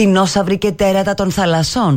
[0.00, 1.94] δεινόσαυροι και τέρατα των θαλασσών.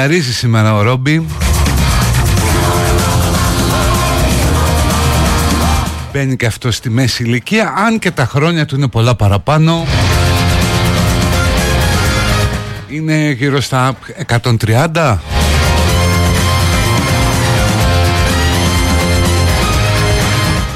[0.00, 1.26] Πενινταρίζει σήμερα ο Ρόμπι.
[6.12, 9.86] Μπαίνει και αυτό στη μέση ηλικία Αν και τα χρόνια του είναι πολλά παραπάνω.
[12.88, 13.96] Είναι γύρω στα
[14.92, 15.16] 130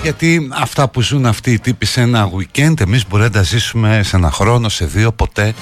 [0.03, 4.01] γιατί αυτά που ζουν αυτοί οι τύποι σε ένα weekend εμείς μπορεί να τα ζήσουμε
[4.03, 5.55] σε ένα χρόνο, σε δύο, ποτέ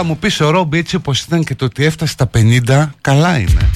[0.00, 3.38] Θα μου πεις ο Ρόμπι έτσι όπως ήταν και το ότι έφτασε στα 50 Καλά
[3.38, 3.70] είναι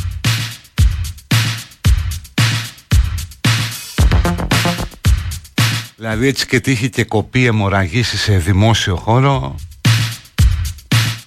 [5.96, 9.54] Δηλαδή έτσι και τύχει και κοπεί αιμορραγήσει σε δημόσιο χώρο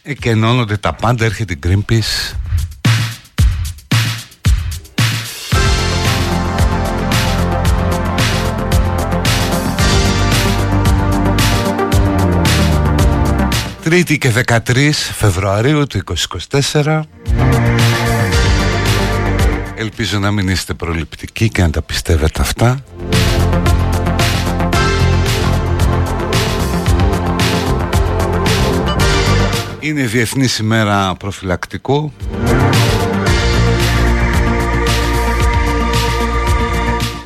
[0.04, 2.36] Εκενώνονται τα πάντα, έρχεται η Greenpeace
[13.86, 16.02] Τρίτη και 13 Φεβρουαρίου του
[16.74, 17.02] 2024
[19.76, 22.84] Ελπίζω να μην είστε προληπτικοί και να τα πιστεύετε αυτά.
[29.80, 32.14] Είναι Διεθνής ημέρα προφυλακτικού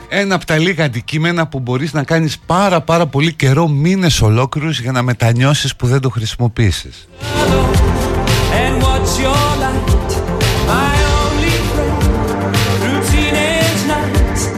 [0.09, 4.79] ένα από τα λίγα αντικείμενα που μπορείς να κάνεις πάρα πάρα πολύ καιρό μήνες ολόκληρους
[4.79, 7.07] για να μετανιώσεις που δεν το χρησιμοποιήσεις.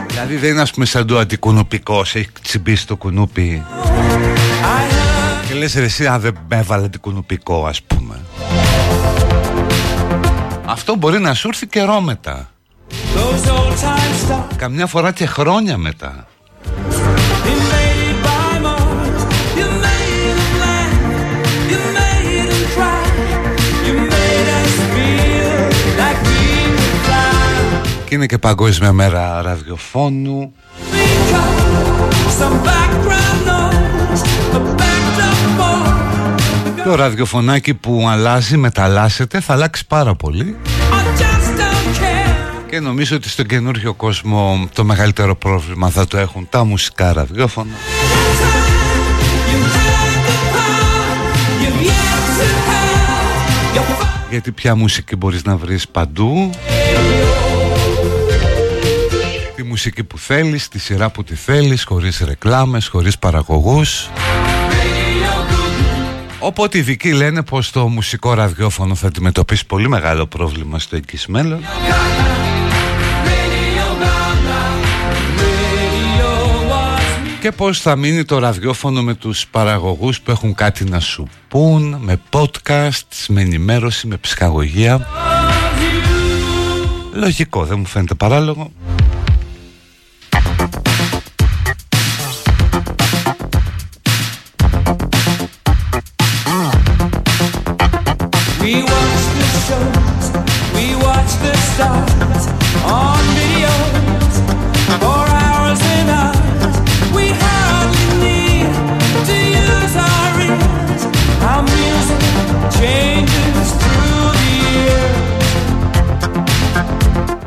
[0.08, 3.64] Δηλαδή δεν είναι ας πούμε σαν το αντικουνουπικός Έχει τσιμπήσει το κουνούπι.
[5.48, 8.20] Και λες ρε εσύ αν δεν με έβαλε αντικουνουπικό ας πούμε.
[10.66, 12.51] Αυτό μπορεί να σου έρθει καιρό μετά
[14.56, 16.28] Καμιά φορά και χρόνια μετά.
[28.06, 30.54] Και είναι και παγκόσμια μέρα ραδιοφώνου.
[36.84, 40.58] Το ραδιοφωνάκι που αλλάζει, μεταλλάσσεται, θα αλλάξει πάρα πολύ
[42.72, 47.74] και νομίζω ότι στον καινούργιο κόσμο το μεγαλύτερο πρόβλημα θα το έχουν τα μουσικά ραδιόφωνα.
[54.30, 56.50] Γιατί πια μουσική μπορείς να βρεις παντού.
[59.56, 64.10] Τη μουσική που θέλεις, τη σειρά που τη θέλεις Χωρίς ρεκλάμες, χωρίς παραγωγούς.
[66.40, 71.28] Οπότε οι ειδικοί λένε πως το μουσικό ραδιόφωνο θα αντιμετωπίσει πολύ μεγάλο πρόβλημα στο εγγύς
[71.28, 71.60] μέλλον
[77.42, 81.98] και πώς θα μείνει το ραδιόφωνο με τους παραγωγούς που έχουν κάτι να σου πούν
[82.00, 85.08] με podcast, με ενημέρωση, με ψυχαγωγία.
[87.14, 88.72] Λογικό, δεν μου φαίνεται παράλογο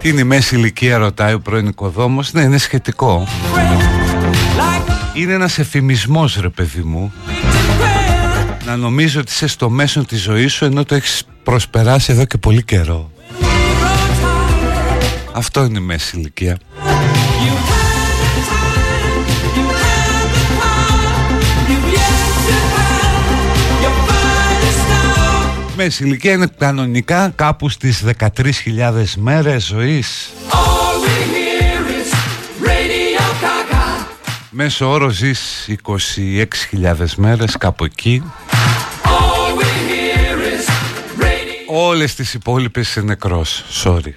[0.04, 2.32] Τι είναι η μέση ηλικία ρωτάει ο πρώην οικοδόμος.
[2.32, 3.26] Ναι είναι σχετικό.
[5.14, 7.12] Είναι ένας εφημισμός ρε παιδί μου.
[8.66, 12.38] Να νομίζω ότι είσαι στο μέσο της ζωής σου ενώ το έχεις προσπεράσει εδώ και
[12.38, 13.10] πολύ καιρό.
[15.32, 16.58] Αυτό είναι η μέση ηλικία
[25.76, 28.52] Μέση ηλικία είναι κανονικά κάπου στις 13.000
[29.16, 30.32] μέρες ζωής.
[34.50, 38.22] Μέσο όρο ζεις 26.000 μέρες κάπου εκεί.
[41.66, 44.12] Όλες τις υπόλοιπες είσαι νεκρός Sorry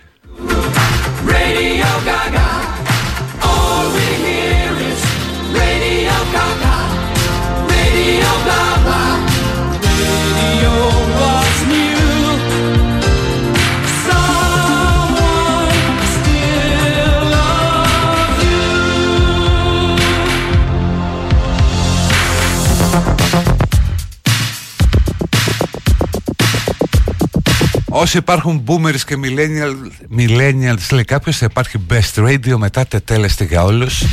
[28.00, 33.64] Όσοι υπάρχουν boomers και millennials, millennials λέει κάποιος θα υπάρχει best radio μετά τετέλεστη για
[33.64, 34.04] όλους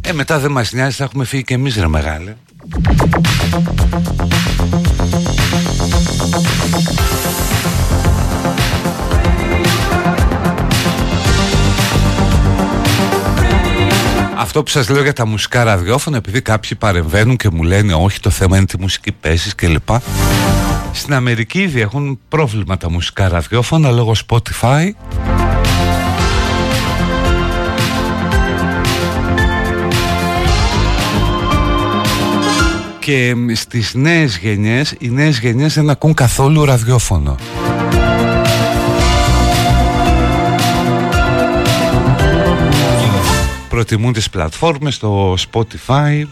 [0.00, 2.34] Ε μετά δεν μας νοιάζει θα έχουμε φύγει και εμείς ρε μεγάλε.
[14.36, 18.20] Αυτό που σας λέω για τα μουσικά ραδιόφωνα επειδή κάποιοι παρεμβαίνουν και μου λένε όχι
[18.20, 19.88] το θέμα είναι τη μουσική παίζεις κλπ
[20.98, 24.90] στην Αμερική ήδη έχουν πρόβλημα τα μουσικά ραδιόφωνα λόγω Spotify.
[32.98, 37.36] Και στις νέες γενιές οι νέες γενιές δεν ακούν καθόλου ραδιόφωνο.
[43.68, 46.24] Προτιμούν τις πλατφόρμες στο Spotify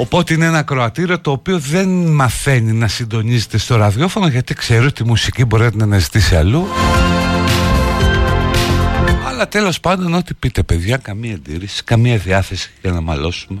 [0.00, 5.02] Οπότε είναι ένα κροατήριο το οποίο δεν μαθαίνει να συντονίζεται στο ραδιόφωνο γιατί ξέρει ότι
[5.02, 6.66] η μουσική μπορεί να την αναζητήσει αλλού.
[9.28, 13.60] Αλλά τέλος πάντων ό,τι πείτε παιδιά, καμία αντίρρηση, καμία διάθεση για να μαλώσουμε.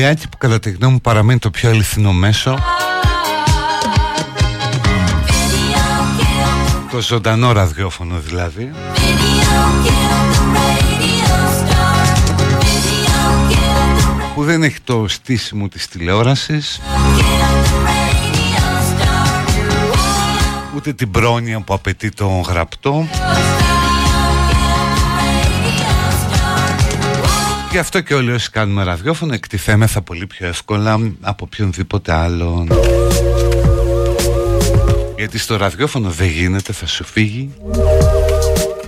[0.00, 2.58] ραδιάκι που κατά τη γνώμη μου παραμένει το πιο αληθινό μέσο.
[6.90, 8.70] Το ζωντανό ραδιόφωνο δηλαδή.
[14.34, 16.80] Που δεν έχει το στήσιμο της τηλεόρασης.
[20.76, 23.08] Ούτε την πρόνοια που απαιτεί το γραπτό
[27.70, 32.68] Γι' αυτό και όλοι όσοι κάνουμε ραδιόφωνο εκτιθέμεθα πολύ πιο εύκολα από οποιονδήποτε άλλον.
[35.16, 37.50] Γιατί στο ραδιόφωνο δεν γίνεται, θα σου φύγει.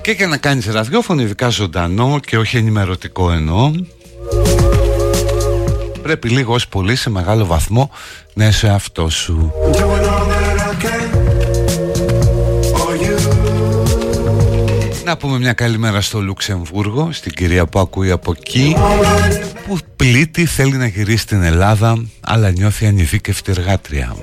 [0.00, 3.72] Και για να κάνεις ραδιόφωνο ειδικά ζωντανό και όχι ενημερωτικό εννοώ
[6.02, 7.90] Πρέπει λίγο ως πολύ σε μεγάλο βαθμό
[8.34, 9.52] να είσαι αυτό σου
[15.04, 18.76] Να πούμε μια καλημέρα στο Λουξεμβούργο, στην κυρία που ακούει από εκεί
[19.66, 24.16] που πλήττει θέλει να γυρίσει στην Ελλάδα αλλά νιώθει ανηθίκευτη εργάτρια.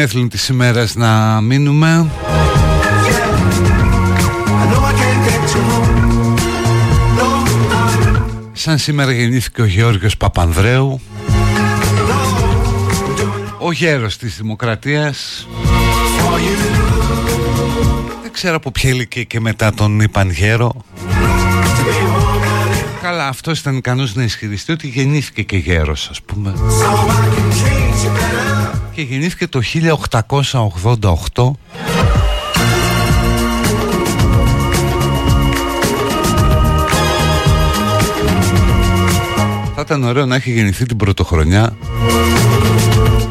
[0.00, 2.10] Γενέθλιν της ημέρας να μείνουμε.
[8.52, 11.00] Σαν σήμερα γεννήθηκε ο Γεώργιος Παπανδρέου
[13.58, 15.48] Ο γέρος της Δημοκρατίας.
[18.22, 20.72] Δεν ξέρω από ποια ηλικία και μετά τον είπαν γέρο.
[23.02, 26.54] Καλά αυτός ήταν ικανός να ισχυριστεί ότι γεννήθηκε και γέρος ας πούμε
[28.94, 29.60] και γεννήθηκε το
[31.34, 31.50] 1888
[39.74, 41.76] Θα ήταν ωραίο να έχει γεννηθεί την πρωτοχρονιά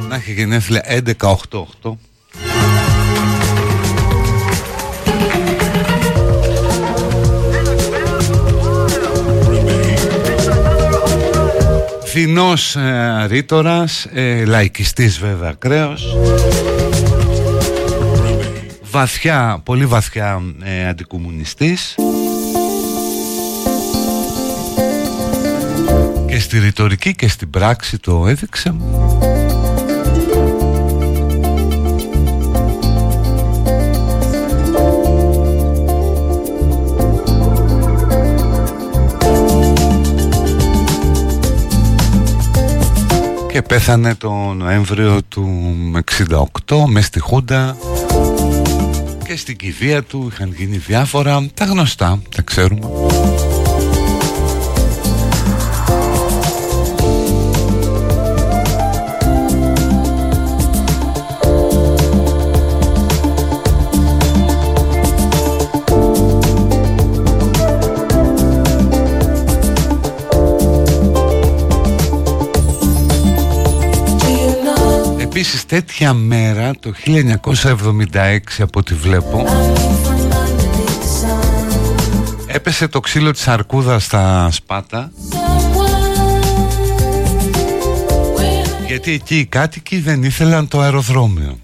[0.09, 1.03] Να έχει γενέθλια
[1.51, 1.91] 11-8-8
[12.09, 16.17] Φθηνός ε, ρήτορας, ε, λαϊκιστής βέβαια κρέος
[18.91, 21.95] Βαθιά, πολύ βαθιά ε, αντικομουνιστής.
[26.27, 28.75] Και στη ρητορική και στην πράξη το έδειξε
[43.59, 45.47] και πέθανε το Νοέμβριο του
[46.65, 47.77] 68 μες στη Χούντα.
[49.25, 51.47] Και στην κηδεία του είχαν γίνει διάφορα.
[51.53, 53.08] Τα γνωστά, τα ξέρουμε
[75.39, 79.45] επίσης τέτοια μέρα το 1976 από ό,τι βλέπω
[82.47, 85.11] έπεσε το ξύλο της αρκούδας στα Σπάτα.
[88.87, 91.59] Γιατί εκεί οι κάτοικοι δεν ήθελαν το αεροδρόμιο.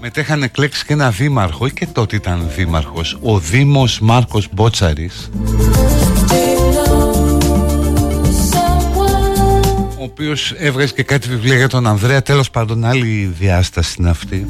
[0.00, 5.30] Μετά είχαν εκλέξει και ένα δήμαρχο και τότε ήταν δήμαρχος ο Δήμος Μάρκος Μπότσαρης
[10.02, 12.22] ο οποίος έβγαζε και κάτι βιβλία για τον Ανδρέα.
[12.22, 14.46] Τέλος πάντων άλλη διάσταση είναι αυτή.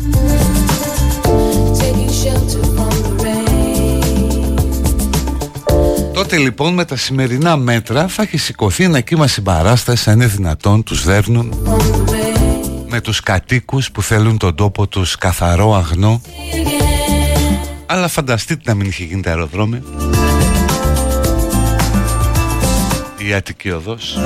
[6.13, 10.83] Τότε λοιπόν με τα σημερινά μέτρα θα έχει σηκωθεί ένα κύμα συμπαράσταση αν είναι δυνατόν
[10.83, 11.55] τους δέρνουν
[12.89, 16.21] με τους κατοίκους που θέλουν τον τόπο τους καθαρό αγνό.
[17.87, 19.83] Αλλά φανταστείτε να μην είχε γίνει τα αεροδρόμια.
[23.29, 24.19] Η Αττική Οδός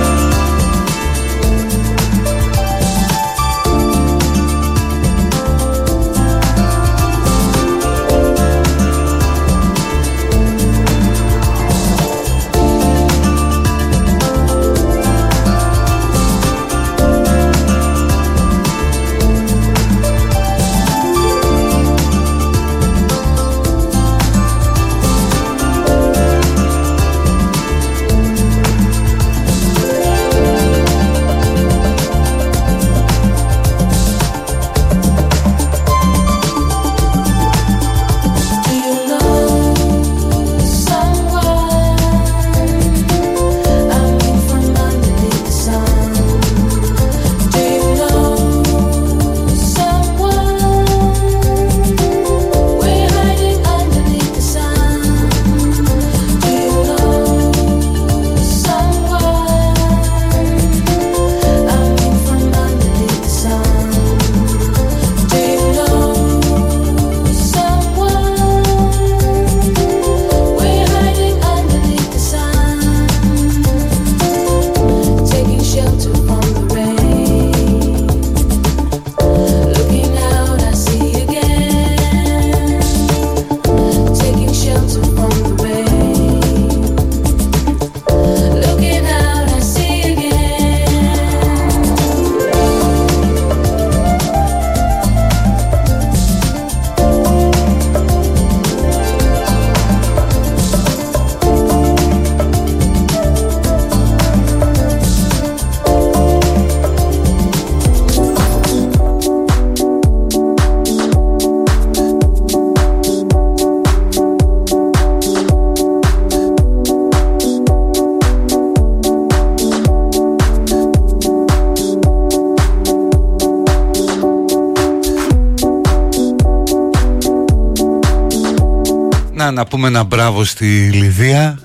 [129.57, 131.59] να πούμε ένα μπράβο στη Λιδία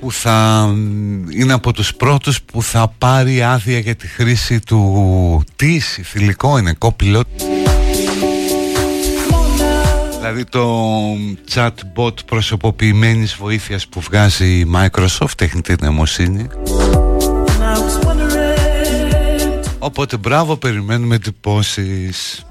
[0.00, 0.68] που θα
[1.30, 6.74] είναι από τους πρώτους που θα πάρει άδεια για τη χρήση του TIS, θηλυκό είναι
[6.78, 7.20] copilot
[10.18, 10.88] δηλαδή το
[11.54, 16.46] chatbot προσωποποιημένης βοήθειας που βγάζει η Microsoft τεχνητή νοημοσύνη.
[19.78, 22.44] Οπότε μπράβο περιμένουμε εντυπώσεις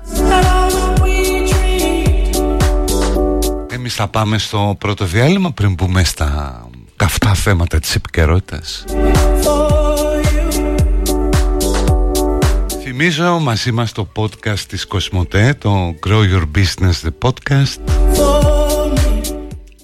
[3.89, 8.86] Εμείς θα πάμε στο πρώτο διάλειμμα πριν μπούμε στα καυτά θέματα της επικαιρότητας.
[12.84, 17.80] Θυμίζω μαζί μας το podcast της Κοσμοτέ, το Grow Your Business The Podcast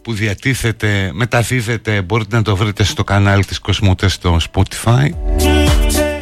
[0.01, 5.09] που διατίθεται, μεταδίδεται, μπορείτε να το βρείτε στο κανάλι της Κοσμοτέ στο Spotify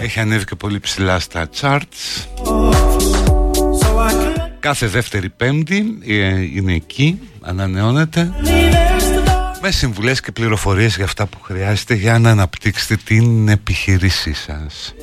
[0.01, 2.25] έχει ανέβει και πολύ ψηλά στα charts
[4.63, 8.31] Κάθε δεύτερη πέμπτη ε, είναι εκεί, ανανεώνεται
[9.61, 14.93] με συμβουλές και πληροφορίες για αυτά που χρειάζεται για να αναπτύξετε την επιχείρησή σας.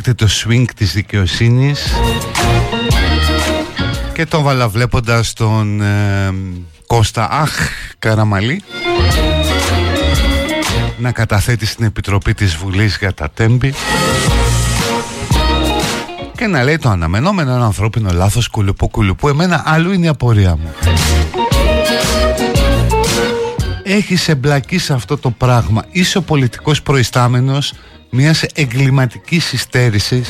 [0.00, 1.92] Αυτό λέγεται το swing της δικαιοσύνης.
[4.12, 6.34] Και τον βαλαβλέποντας τον ε,
[6.86, 7.50] Κώστα Αχ
[7.98, 8.62] Καραμαλή
[10.98, 13.74] να καταθέτει στην Επιτροπή της Βουλής για τα τέμπη
[16.36, 20.56] και να λέει το αναμενόμενο ένα ανθρώπινο λάθος κουλουπού κουλουπού εμένα άλλου είναι η απορία
[20.56, 20.74] μου.
[23.82, 25.84] Έχεις εμπλακεί σε αυτό το πράγμα.
[25.90, 27.72] Είσαι ο πολιτικός προϊστάμενος
[28.10, 30.28] μιας εγκληματικής υστέρησης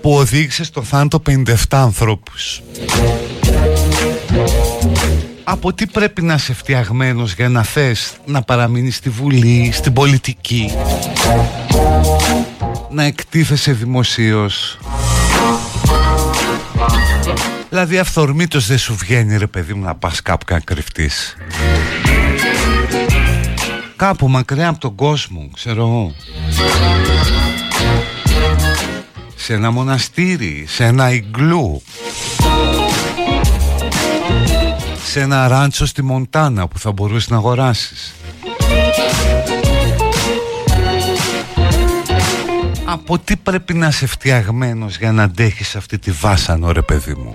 [0.00, 2.62] που οδήγησε στο θάνατο 57 ανθρώπους.
[5.44, 10.72] Από τι πρέπει να είσαι φτιαγμένος για να θες να παραμείνεις στη Βουλή, στην πολιτική
[12.90, 14.78] να εκτίθεσαι δημοσίως;
[17.68, 21.36] Δηλαδή αυθορμήτως δεν σου βγαίνει ρε παιδί μου να πας κάπου και να κρυφτείς
[23.96, 26.14] Κάπου μακριά από τον κόσμο, ξέρω εγώ.
[29.34, 31.82] Σε ένα μοναστήρι, σε ένα ιγκλού.
[35.04, 38.14] Σε ένα ράντσο στη Μοντάνα που θα μπορούσες να αγοράσεις.
[42.84, 47.32] Από τι πρέπει να είσαι φτιαγμένος για να αντέχεις αυτή τη βάσανο ρε παιδί μου;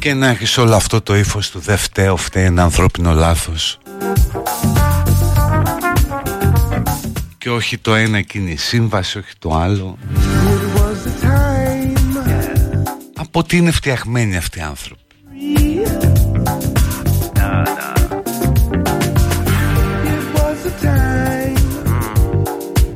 [0.00, 3.78] Και να έχεις όλο αυτό το ύφος του δε φταίω, φταίει ένα ανθρώπινο λάθος
[7.38, 9.98] και όχι το ένα εκείνη η σύμβαση, όχι το άλλο.
[13.16, 15.02] Από τι είναι φτιαγμένοι αυτοί οι άνθρωποι.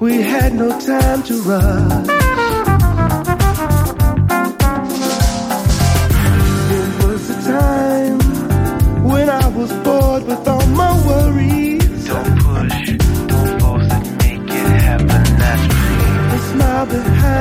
[0.06, 2.33] We had no time to rush.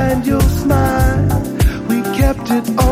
[0.04, 1.42] Behind your smile,
[1.88, 2.83] we kept it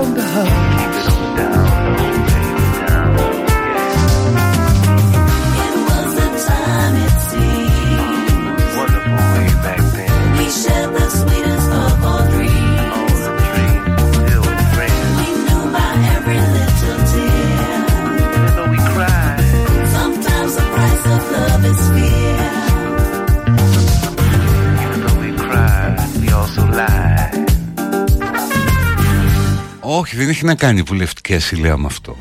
[30.12, 32.16] Όχι, δεν έχει να κάνει βουλευτική ασυλία με αυτό.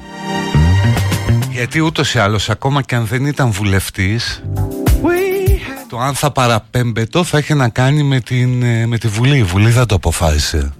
[1.51, 4.43] Γιατί ούτως ή άλλως, ακόμα και αν δεν ήταν βουλευτής,
[5.89, 9.37] το αν θα παραπέμπετο θα έχει να κάνει με, την, ε, με τη Βουλή.
[9.37, 10.71] Η Βουλή θα το αποφάσισε.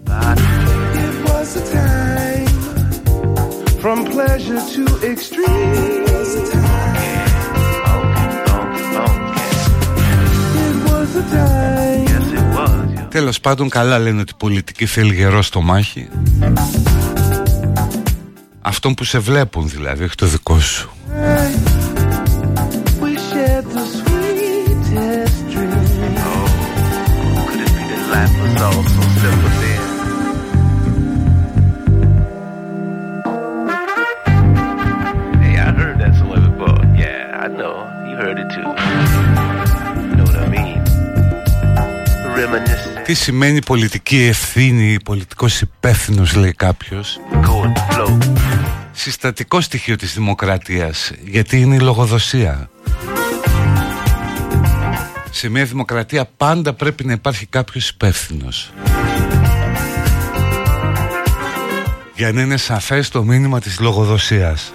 [13.10, 16.10] Τέλος πάντων καλά λένε ότι η πολιτική θέλει γερό στο μάχη
[18.72, 20.90] Αυτόν που σε βλέπουν δηλαδή, όχι το δικό σου.
[43.06, 47.20] Τι σημαίνει πολιτική ευθύνη, πολιτικός υπεύθυνος λέει κάποιος
[49.04, 52.70] Συστατικό στοιχείο της δημοκρατίας Γιατί είναι η λογοδοσία
[55.32, 58.48] Σε μια δημοκρατία πάντα πρέπει να υπάρχει κάποιος υπεύθυνο.
[62.16, 64.72] Για να είναι σαφές το μήνυμα της λογοδοσίας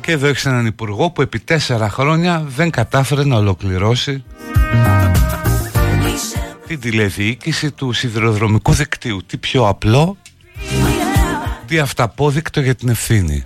[0.00, 4.24] Και εδώ έχεις έναν υπουργό που επί τέσσερα χρόνια δεν κατάφερε να ολοκληρώσει
[6.66, 9.20] την τηλεδιοίκηση του σιδηροδρομικού δικτύου.
[9.26, 10.16] Τι πιο απλό,
[11.70, 13.44] τι αυταπόδεικτο για την ευθύνη.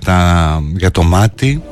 [0.77, 1.63] για το μάτι.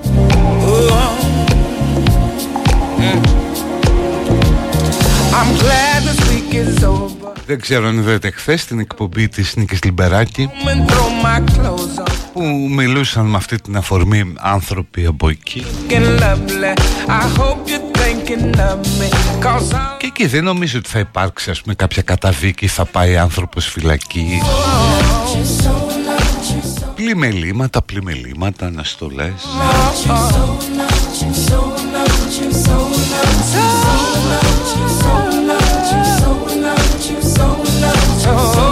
[7.46, 10.50] Δεν ξέρω αν είδατε χθες την εκπομπή της Νίκης Λιμπεράκη
[12.32, 15.66] που μιλούσαν με αυτή την αφορμή άνθρωποι από εκεί.
[19.98, 24.40] Και εκεί δεν νομίζω ότι θα υπάρξει ας πούμε κάποια καταδίκη θα πάει άνθρωπος φυλακή
[27.02, 29.44] Πλημελήματα, πλημελήματα, αναστολές
[38.24, 38.71] mannerisms,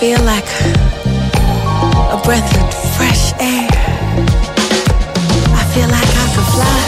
[0.00, 0.48] feel like
[2.10, 3.68] a breath of fresh air.
[5.52, 6.80] I feel like I could fly,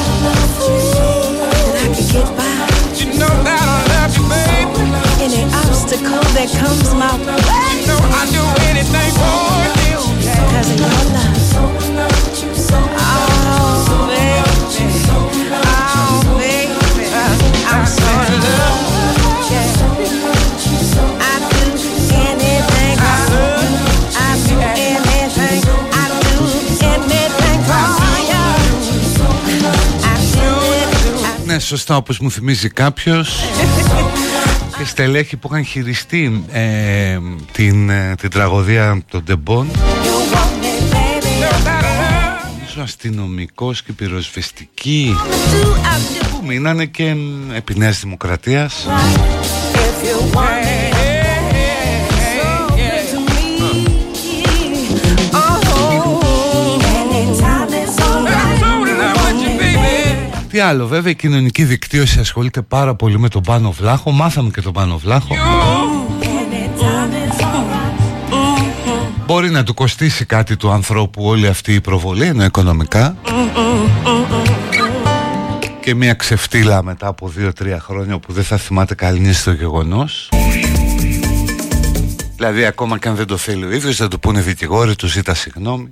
[1.66, 2.57] that I could get by.
[2.96, 4.88] You know that I love you, baby.
[5.20, 10.01] Any obstacle that comes my way, you know I do anything for you.
[10.51, 11.41] Cause of your love.
[31.62, 33.40] Σωστά όπως μου θυμίζει κάποιος.
[34.79, 37.18] Και στελέχη που είχαν χειριστεί ε,
[37.53, 39.70] την, ε, την τραγωδία των Ντεμπών
[42.64, 45.16] Ίσως αστυνομικός και πυροσβεστική.
[46.31, 47.14] Που μείνανε και
[47.55, 48.87] επί Νέας Δημοκρατίας
[60.52, 64.10] Τι άλλο, βέβαια η κοινωνική δικτύωση ασχολείται πάρα πολύ με τον Πάνο Βλάχο.
[64.10, 65.34] Μάθαμε και τον Πάνο Βλάχο.
[69.26, 73.16] Μπορεί να του κοστίσει κάτι του ανθρώπου όλη αυτή η προβολή, ενώ οικονομικά.
[75.80, 80.28] Και μια ξεφτύλα μετά από 2-3 χρόνια που δεν θα θυμάται καλή στο γεγονός.
[82.36, 85.34] Δηλαδή ακόμα και αν δεν το θέλει ο ίδιος θα του πούνε δικηγόροι του ζήτα
[85.34, 85.88] συγγνώμη.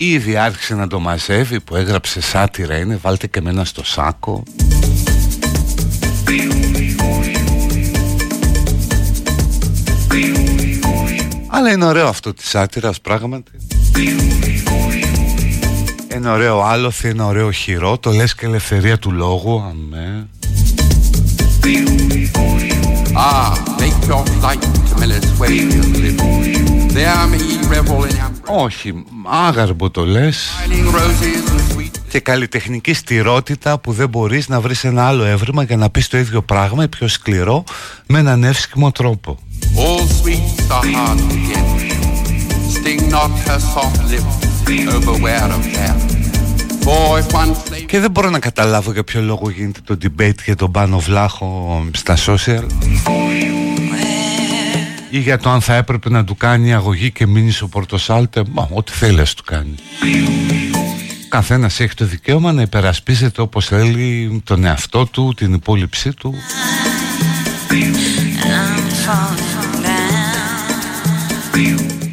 [0.00, 4.42] Ήδη άρχισε να το μαζεύει που έγραψε σάτυρα είναι Βάλτε και μένα στο σάκο.
[11.46, 13.50] Αλλά είναι ωραίο αυτό της σάτυρας πράγματι.
[16.14, 20.28] Είναι ωραίο άλοθη, είναι ωραίο χειρό Το λες και ελευθερία του λόγου Αμέ.
[23.20, 26.94] Ah, make your flight to Miller's way live.
[26.94, 27.40] There me
[27.72, 28.18] revel in
[28.50, 29.04] όχι,
[29.46, 30.50] άγαρμπο το λες
[32.08, 36.18] Και καλλιτεχνική στηρότητα που δεν μπορείς να βρεις ένα άλλο έβριμα για να πεις το
[36.18, 37.64] ίδιο πράγμα ή πιο σκληρό
[38.06, 39.38] με έναν εύσκημο τρόπο
[47.86, 51.84] Και δεν μπορώ να καταλάβω για ποιο λόγο γίνεται το debate για τον Πάνο Βλάχο
[51.92, 52.64] στα social
[55.10, 58.42] ή για το αν θα έπρεπε να του κάνει αγωγή και μείνει στο Πορτοσάλτε.
[58.50, 59.74] Μα, ό,τι θέλει ας του κάνει.
[61.28, 66.34] Καθένας έχει το δικαίωμα να υπερασπίζεται όπως θέλει τον εαυτό του, την υπόλοιψή του.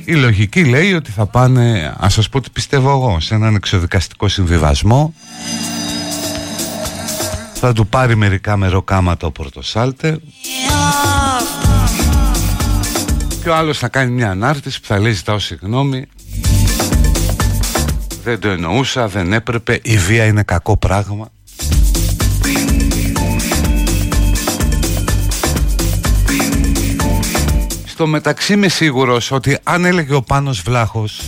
[0.05, 4.27] Η λογική λέει ότι θα πάνε, ας σας πω τι πιστεύω εγώ, σε έναν εξοδικαστικό
[4.27, 5.13] συμβιβασμό.
[7.53, 10.19] Θα του πάρει μερικά μεροκάματα ο Πορτοσάλτε
[13.45, 16.05] και ο άλλος θα κάνει μια ανάρτηση που θα λέει ζητάω συγγνώμη
[18.23, 21.31] δεν το εννοούσα, δεν έπρεπε, η βία είναι κακό πράγμα.
[27.85, 31.21] Στο μεταξύ είμαι σίγουρος ότι αν έλεγε ο Πάνος Βλάχος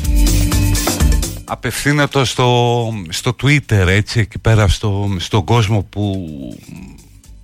[1.43, 6.27] απευθύνατο στο, στο Twitter έτσι εκεί πέρα στο, στον κόσμο που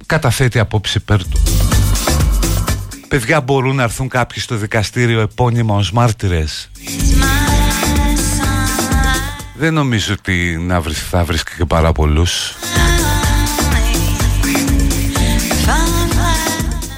[0.06, 1.42] καταθέτει απόψη υπέρ του
[3.14, 6.72] παιδιά μπορούν να έρθουν κάποιοι στο δικαστήριο επώνυμα ως μάρτυρες;
[9.56, 12.56] Δεν νομίζω ότι να βρει, θα βρίσκει και πάρα πολλούς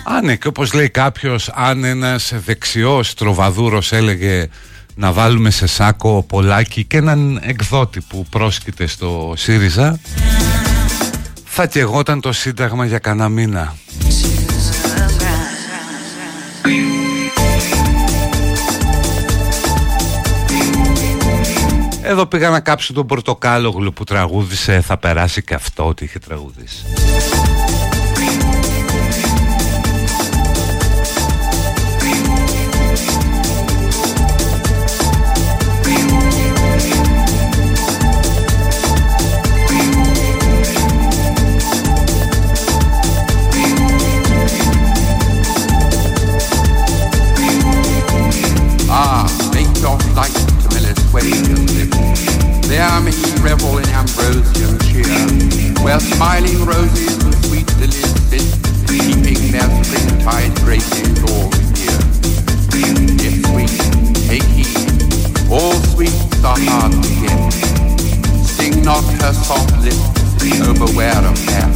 [0.03, 4.49] Α, ναι, και όπως λέει κάποιος, αν ένας δεξιός τροβαδούρος έλεγε
[4.95, 9.99] να βάλουμε σε σάκο πολλάκι και έναν εκδότη που πρόσκειται στο ΣΥΡΙΖΑ,
[11.45, 13.75] θα κεγόταν το Σύνταγμα για κανένα μήνα.
[22.03, 26.85] Εδώ πήγα να κάψω τον Πορτοκάλογλου που τραγούδισε «Θα περάσει και αυτό ότι είχε τραγουδήσει».
[53.45, 55.05] Revel in ambrosian cheer,
[55.85, 58.45] where smiling roses and sweet lilies sit,
[58.89, 61.99] keeping their springtide graces all year.
[63.21, 63.73] Yes, sweet,
[64.25, 67.53] take heed, all sweets are hard to get.
[68.43, 70.01] Sting not her soft lips
[70.67, 71.69] over wear of hair,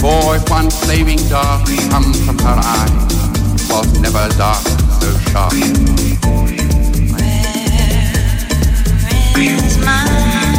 [0.00, 2.88] for if one flaming dart comes from her eye,
[3.68, 4.64] was never dark
[5.00, 5.52] so sharp.
[9.40, 10.57] is mine.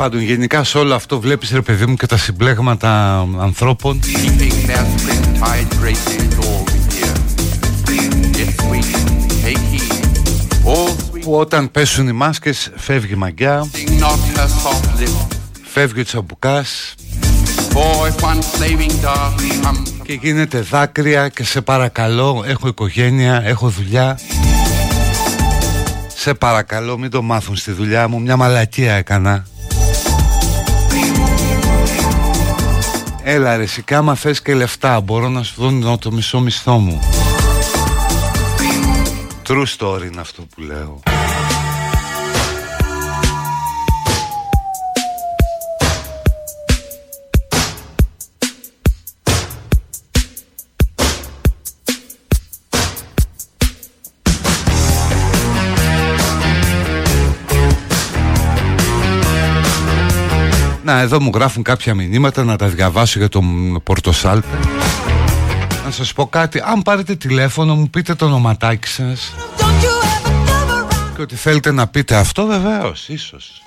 [0.00, 4.00] Πάντων γενικά σε όλο αυτό βλέπεις ρε παιδί μου και τα συμπλέγματα ανθρώπων.
[11.20, 13.68] Που όταν πέσουν οι μάσκες φεύγει η μαγκιά
[15.62, 16.94] φεύγει ο τσαμπουκάς.
[20.02, 24.18] Και γίνεται δάκρυα και σε παρακαλώ έχω οικογένεια, έχω δουλειά.
[26.16, 28.20] Σε παρακαλώ μην το μάθουν στη δουλειά μου.
[28.20, 29.44] Μια μαλακία έκανα
[33.22, 37.00] Έλα ρε σικά άμα θες και λεφτά Μπορώ να σου δω το μισό μισθό μου.
[39.48, 41.00] True story είναι αυτό που λέω
[60.90, 64.58] Να, εδώ μου γράφουν κάποια μηνύματα να τα διαβάσω για τον Πορτοσάλτε.
[65.84, 69.34] Να σας πω κάτι, αν πάρετε τηλέφωνο μου πείτε το ονοματάκι σας
[71.16, 73.62] και ότι θέλετε να πείτε αυτό βεβαίως, ίσως.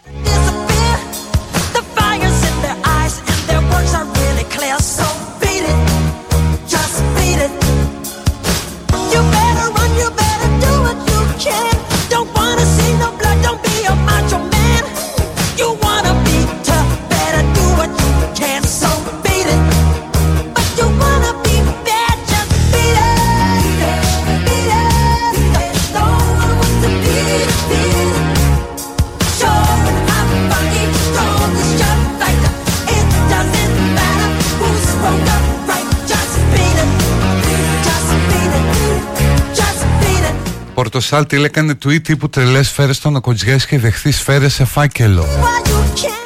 [40.93, 45.25] Πορτοσάλτη έκανε tweet τύπου τρελές σφαίρες στο να κοντζιάσεις και δεχθείς σφαίρες σε φάκελο.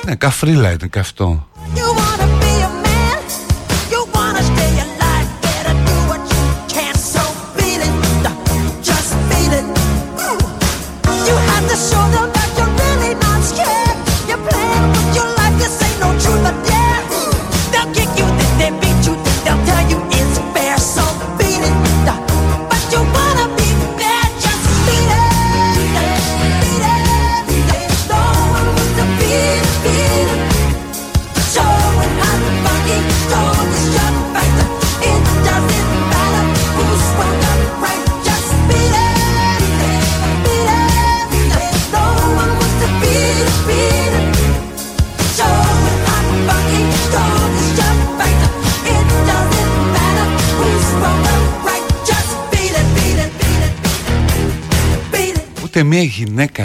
[0.06, 1.48] Ναι καφρίλα είναι και αυτό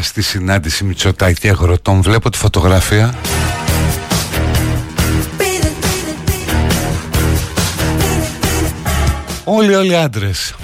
[0.03, 2.03] γυναίκα στη συνάντηση Μητσοτάκη αγροτών.
[2.03, 3.15] Βλέπω τη φωτογραφία.
[9.45, 10.55] Όλοι όλοι άντρες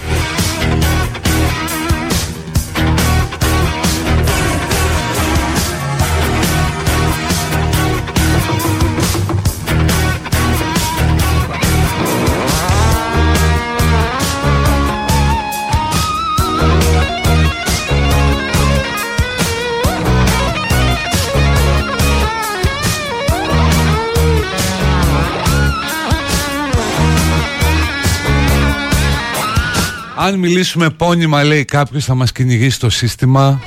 [30.29, 33.62] Αν μιλήσουμε πόνιμα λέει κάποιος θα μας κυνηγήσει το σύστημα.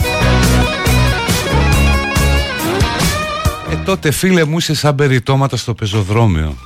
[3.72, 6.58] Ε τότε φίλε μου είσαι σαν περιτώματα στο πεζοδρόμιο.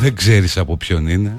[0.00, 1.36] Δεν ξέρεις από ποιον είναι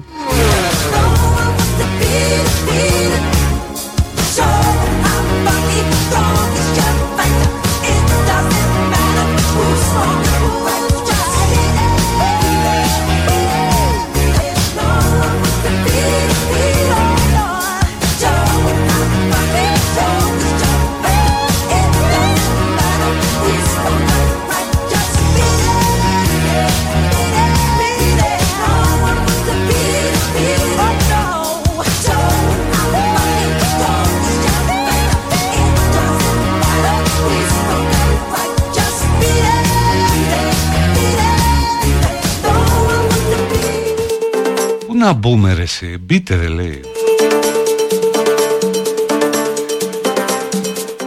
[45.00, 46.80] να μπούμε ρε εσύ, μπείτε ρε λέει.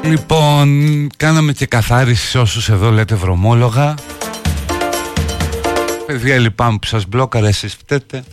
[0.03, 3.93] Λοιπόν, κάναμε και καθάριση σε όσους εδώ λέτε βρωμόλογα.
[6.05, 8.23] Παιδιά λυπάμαι που σας μπλόκαρα, εσείς φταίτε.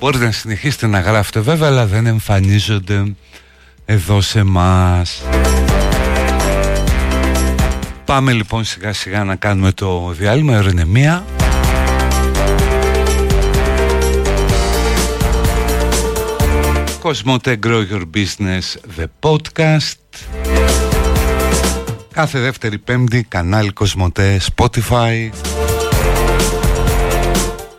[0.00, 3.14] Μπορείτε να συνεχίσετε να γράφετε βέβαια αλλά δεν εμφανίζονται
[3.84, 5.22] εδώ σε μας
[8.04, 11.24] Πάμε λοιπόν σιγά σιγά να κάνουμε το διάλειμμα ειρηνεμία
[17.02, 19.94] Κοσμοτέ Grow Your Business The Podcast.
[22.12, 25.30] Κάθε δεύτερη πέμπτη κανάλι Κοσμοτέ Spotify.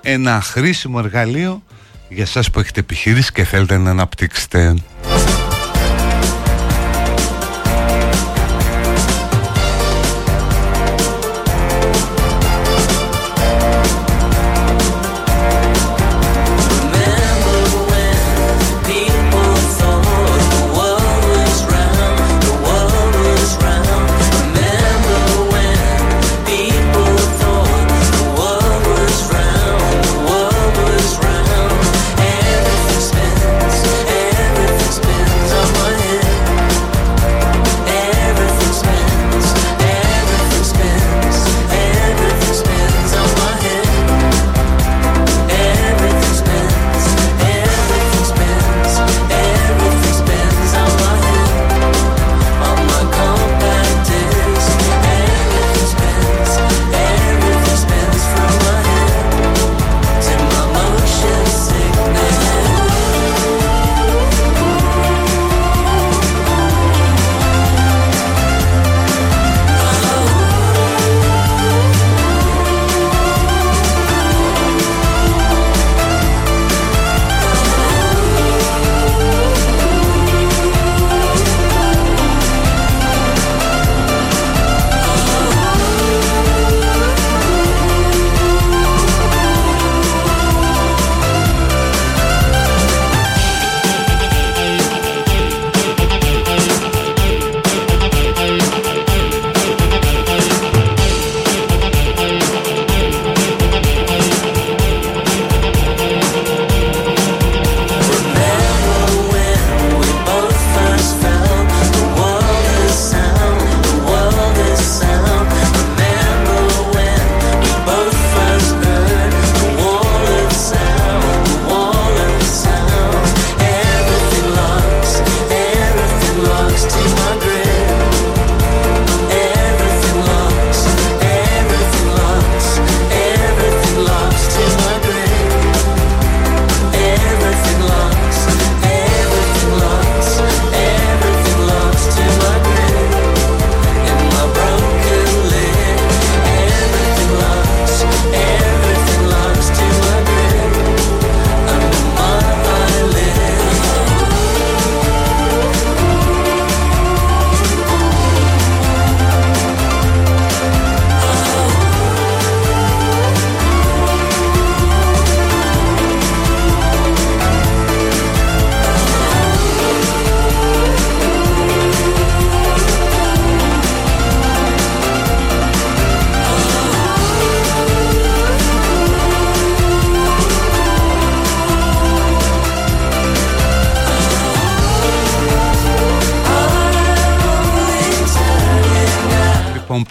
[0.01, 1.63] Ένα χρήσιμο εργαλείο
[2.09, 4.75] για σας που έχετε επιχείρηση και θέλετε να αναπτύξετε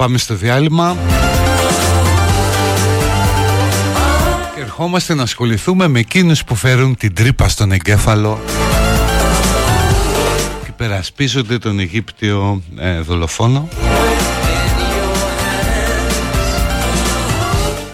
[0.02, 0.96] πάμε στο διάλειμμα.
[4.54, 8.40] Και ερχόμαστε να ασχοληθούμε με εκείνους που φέρουν την τρύπα στον εγκέφαλο
[10.64, 13.68] και περασπίζονται τον Αιγύπτιο ε, δολοφόνο.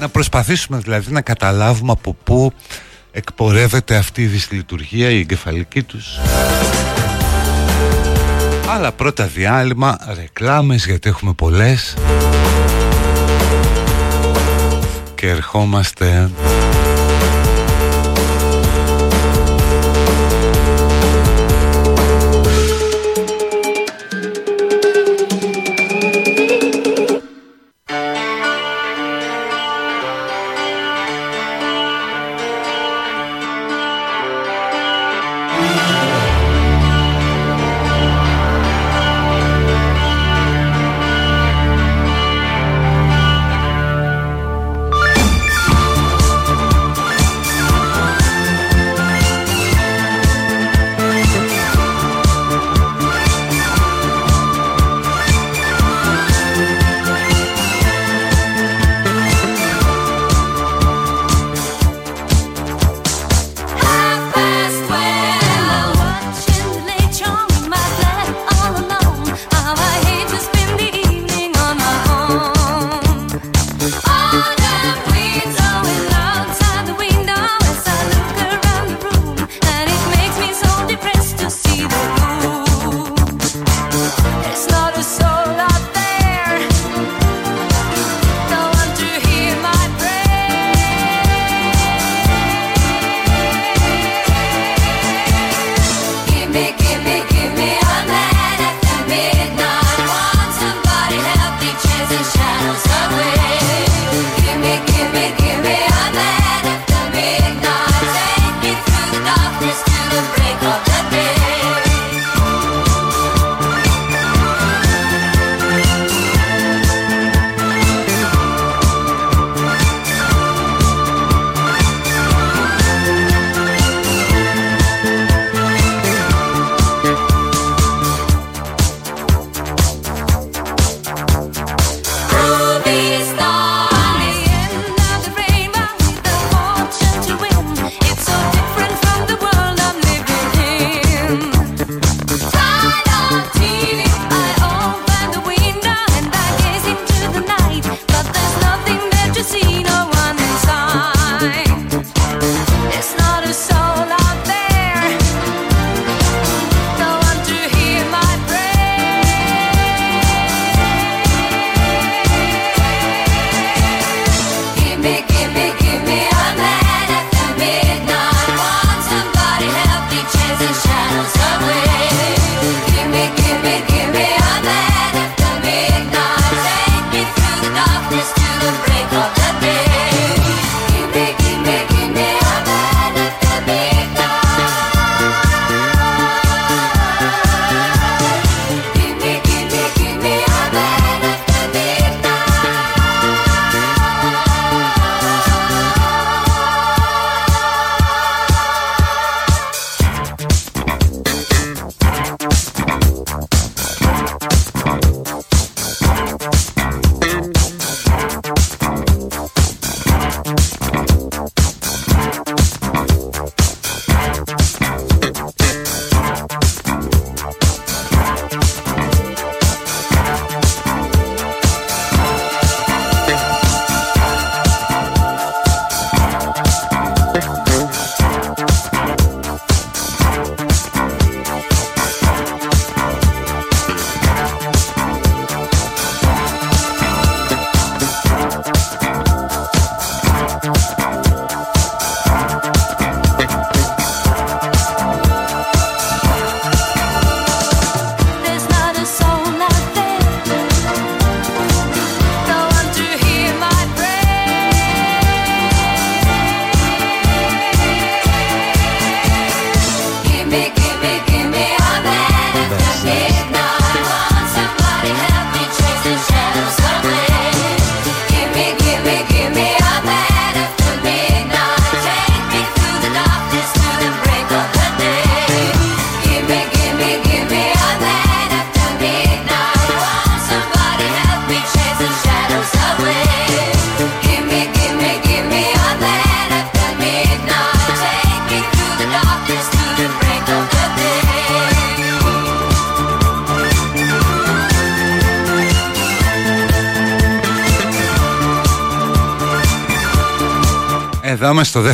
[0.00, 2.52] Να προσπαθήσουμε δηλαδή να καταλάβουμε από πού
[3.10, 6.18] εκπορεύεται αυτή η δυσλειτουργία η εγκεφαλική τους
[8.70, 11.94] αλλά πρώτα διάλειμμα, ρεκλάμες γιατί έχουμε πολλές.
[15.14, 16.30] Και ερχόμαστε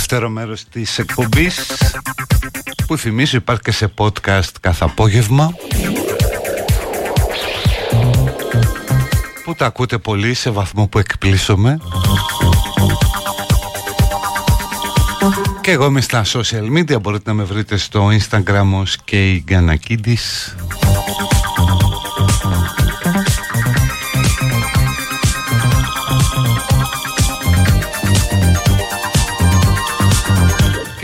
[0.06, 1.66] δεύτερο μέρος της εκπομπής
[2.86, 5.54] που θυμίζω υπάρχει και σε podcast κάθε απόγευμα
[9.44, 11.78] που τα ακούτε πολύ σε βαθμό που εκπλήσωμαι.
[15.60, 19.44] Και εγώ είμαι στα social media μπορείτε να με βρείτε στο instagram ως και η
[19.46, 20.56] Γκανακίδης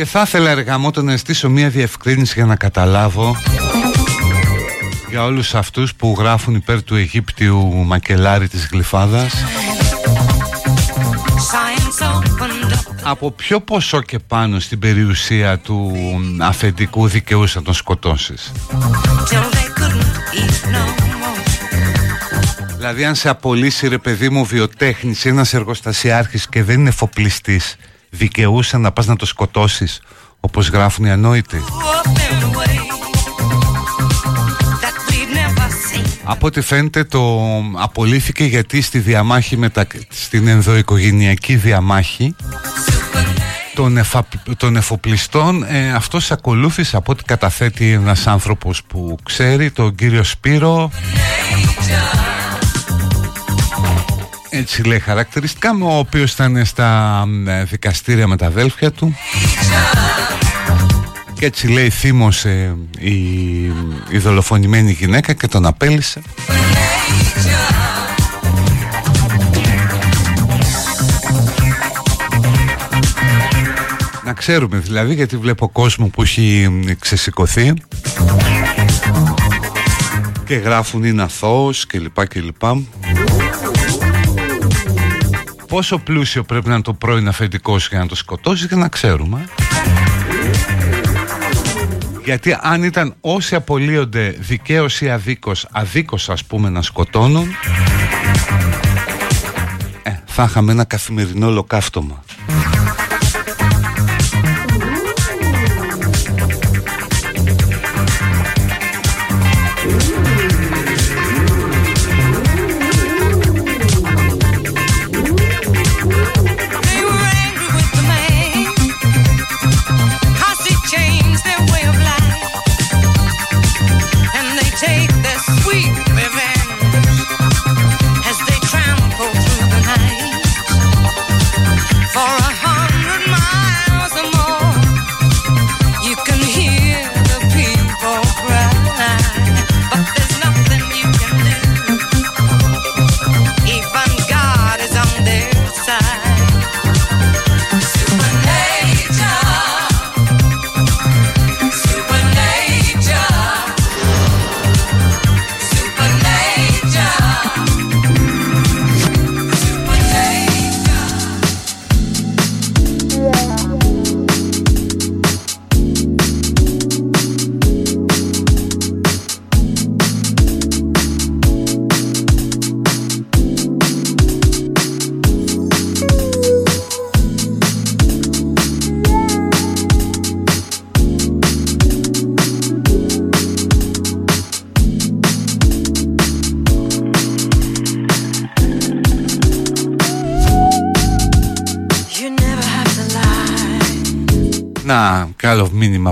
[0.01, 3.37] Και θα ήθελα εργαμότο να αισθήσω μια διευκρίνηση για να καταλάβω
[5.11, 9.33] για όλους αυτούς που γράφουν υπέρ του Αιγύπτιου μακελάρι της Γλυφάδας
[13.03, 15.93] από ποιο ποσό και πάνω στην περιουσία του
[16.39, 18.53] αφεντικού δικαιούς να τον σκοτώσεις;
[22.77, 27.77] Δηλαδή αν σε απολύσει ρε παιδί μου βιοτέχνης ένας εργοστασιάρχης και δεν είναι εφοπλιστής
[28.11, 30.01] δικαιούσε να πας να το σκοτώσεις
[30.41, 31.63] όπως γράφουν οι ανόητοι.
[36.25, 37.41] Από ό,τι φαίνεται το
[37.75, 39.87] απολύθηκε γιατί στη διαμάχη μετα...
[40.09, 42.35] στην ενδοοικογενειακή διαμάχη
[43.75, 44.27] των, εφα...
[44.57, 50.91] των εφοπλιστών ε, αυτός ακολούθησε από ό,τι καταθέτει ένας άνθρωπος που ξέρει τον κύριο Σπύρο
[54.51, 59.17] έτσι λέει χαρακτηριστικά ο οποίος ήταν στα ε, δικαστήρια με τα αδέλφια του.
[61.35, 63.15] Και έτσι λέει θύμωσε η,
[64.09, 66.23] η δολοφονημένη γυναίκα και τον απέλησε.
[74.25, 77.73] Να ξέρουμε δηλαδή γιατί βλέπω κόσμο που έχει ξεσηκωθεί.
[80.47, 82.83] Και γράφουν είναι αθώος και λοιπά και λοιπά
[85.71, 89.45] Πόσο πλούσιο πρέπει να είναι το πρώην αφεντικό για να το σκοτώσεις και να ξέρουμε.
[92.25, 97.49] Γιατί αν ήταν όσοι απολύονται δικαίως ή αδίκως αδίκως ας πούμε να σκοτώνουν
[100.03, 102.23] ε, θα είχαμε ένα καθημερινό ολοκαύτωμα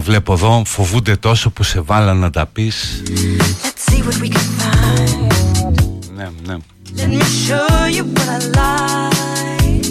[0.08, 3.02] βλέπω εδώ Φοβούνται τόσο που σε βάλα να τα πεις
[6.16, 6.56] Ναι, ναι
[6.96, 9.86] Let me show you what I like.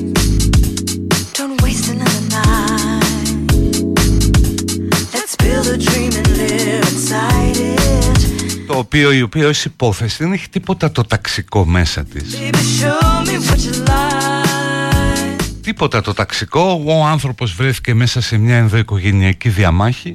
[1.37, 3.27] Don't waste another night.
[5.15, 8.67] Let's build a dream and live inside it.
[8.67, 12.37] Το οποίο η οποία ως υπόθεση δεν έχει τίποτα το ταξικό μέσα της.
[12.39, 13.06] Baby, show
[15.77, 16.83] τίποτα το ταξικό.
[16.85, 20.11] Ο άνθρωπος βρέθηκε μέσα σε μια ενδοοικογενειακή διαμάχη.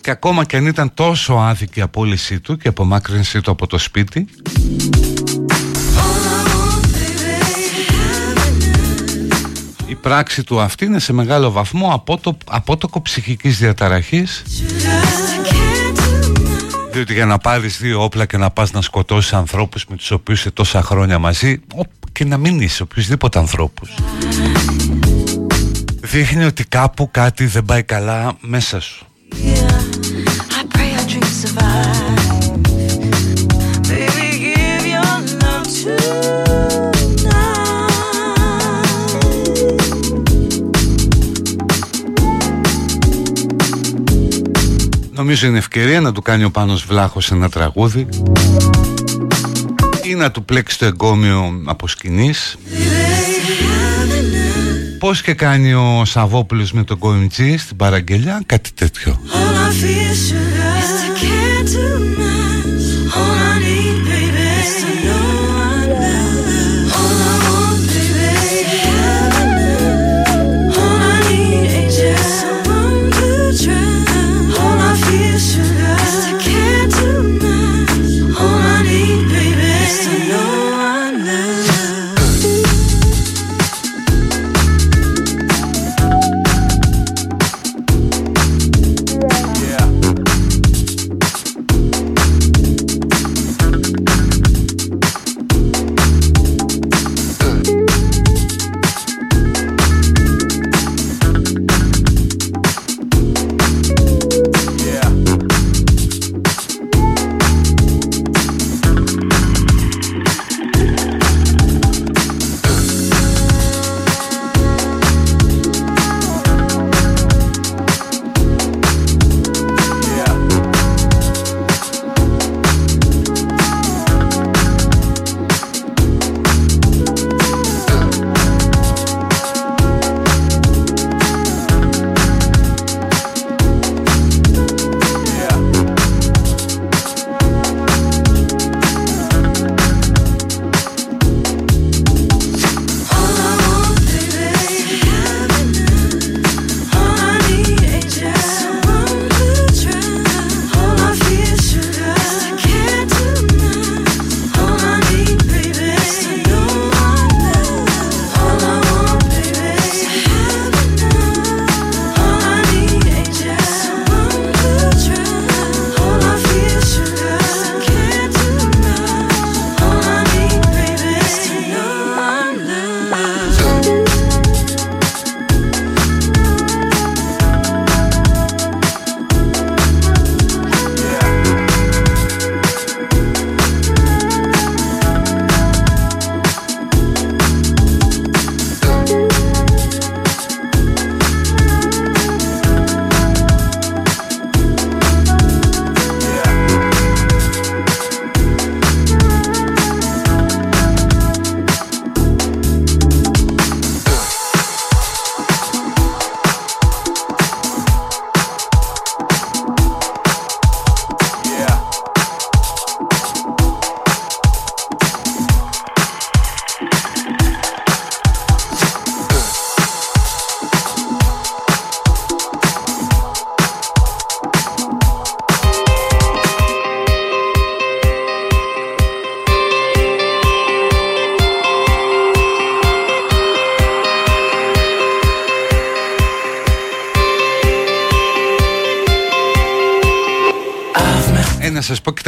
[0.00, 3.78] Και ακόμα και αν ήταν τόσο άδικη η απόλυσή του Και απομάκρυνσή του από το
[3.78, 4.26] σπίτι
[9.86, 12.04] Η πράξη του αυτή είναι σε μεγάλο βαθμό
[12.46, 14.42] απότοκο ψυχικής διαταραχής
[16.92, 20.38] διότι για να πάρεις δύο όπλα και να πας να σκοτώσεις ανθρώπους με τους οποίους
[20.38, 21.60] είσαι τόσα χρόνια μαζί
[22.12, 23.90] και να μην είσαι οποιουσδήποτε ανθρώπους.
[26.00, 29.06] Δείχνει ότι κάπου κάτι δεν πάει καλά μέσα σου
[45.30, 48.08] Νομίζω είναι ευκαιρία να του κάνει ο Πάνος Βλάχος ένα τραγούδι
[50.02, 52.56] ή να του πλέξει το εγκόμιο από σκηνής.
[54.98, 59.20] Πώς και κάνει ο Σαββόπουλος με τον Κομιτζή στην παραγγελιά Κάτι τέτοιο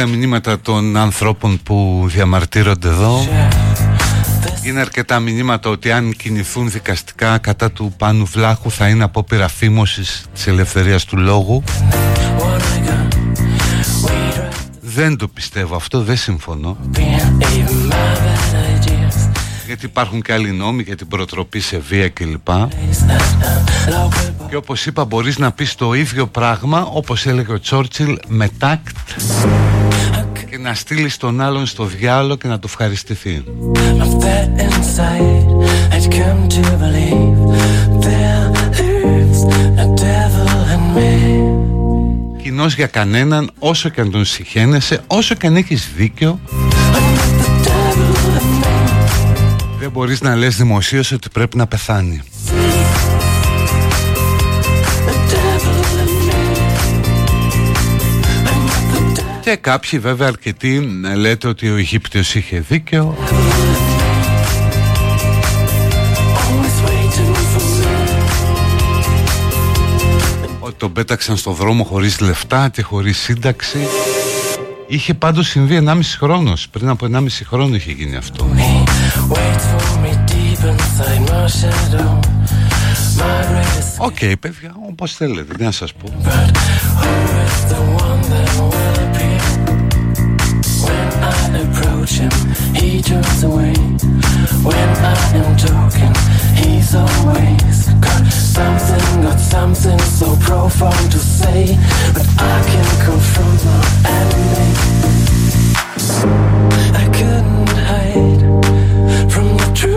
[0.05, 3.27] μηνύματα των ανθρώπων που διαμαρτύρονται εδώ.
[4.63, 10.25] Είναι αρκετά μηνύματα ότι αν κινηθούν δικαστικά κατά του Πάνου Βλάχου θα είναι απόπειρα φήμωσης
[10.33, 11.63] της ελευθερίας του λόγου.
[14.81, 16.77] Δεν το πιστεύω αυτό, δεν συμφωνώ
[19.73, 22.47] γιατί υπάρχουν και άλλοι νόμοι για την προτροπή σε βία κλπ.
[24.49, 28.97] Και όπως είπα μπορείς να πεις το ίδιο πράγμα όπως έλεγε ο Τσόρτσιλ με τάκτ
[30.49, 33.43] και να στείλεις τον άλλον στο διάλογο και να το ευχαριστηθεί.
[42.43, 46.39] Κοινός για κανέναν όσο και αν τον συχαίνεσαι, όσο και αν έχεις δίκιο
[49.83, 52.21] δεν μπορείς να λες δημοσίως ότι πρέπει να πεθάνει.
[59.41, 63.17] Και κάποιοι βέβαια αρκετοί λέτε ότι ο Αιγύπτιος είχε δίκαιο
[70.59, 73.77] Ότι τον πέταξαν στο δρόμο χωρίς λεφτά και χωρίς σύνταξη.
[74.87, 76.69] Είχε πάντως συμβεί 1,5 χρόνος.
[76.69, 78.49] Πριν από 1,5 χρόνο είχε γίνει αυτό
[83.97, 86.07] OK, okay, παιδιά, όπως θέλετε, τι να σας πω.
[106.95, 107.09] I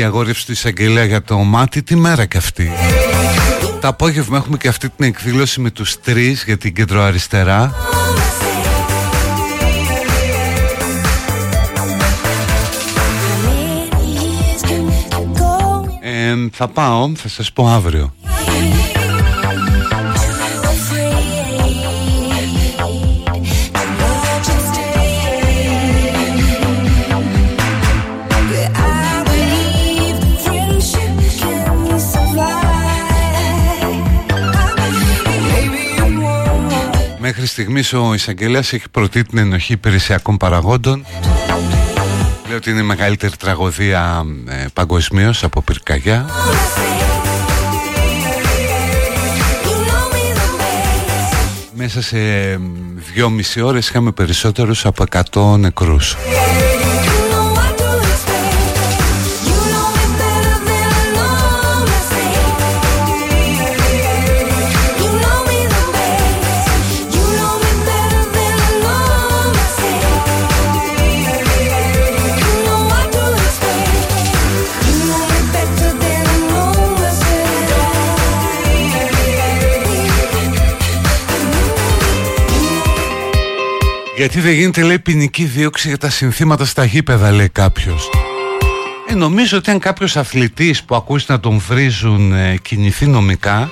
[0.00, 2.70] η αγόρευση του εισαγγελέα για το μάτι, τι μέρα και αυτή.
[3.80, 7.74] Το απόγευμα έχουμε και αυτή την εκδήλωση με τους τρεις για την κεντροαριστερά.
[16.02, 18.14] Ε, θα πάω, θα σας πω αύριο.
[37.60, 41.06] Μέχρι στιγμής ο εισαγγελέας έχει προτείνει την ενοχή υπηρεσιακών παραγόντων.
[42.48, 46.26] Λέω ότι είναι η μεγαλύτερη τραγωδία ε, παγκοσμίως από πυρκαγιά.
[51.72, 52.18] Μέσα σε
[53.12, 56.16] δυόμιση ώρες είχαμε περισσότερους από 100 νεκρούς
[84.20, 88.10] Γιατί δεν γίνεται λέει ποινική δίωξη για τα συνθήματα στα γήπεδα λέει κάποιος.
[89.08, 93.70] Ε, Νομίζω ότι αν κάποιος αθλητής που ακούσει να τον βρίζουν ε, κινηθεί νομικά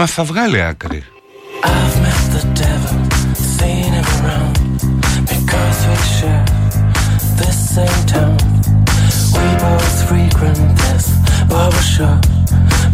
[0.00, 1.04] ε, θα βγάλει άκρη.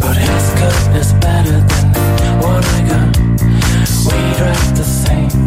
[0.03, 1.85] But his gun is better than
[2.43, 3.13] what I got.
[4.07, 5.38] We drive the same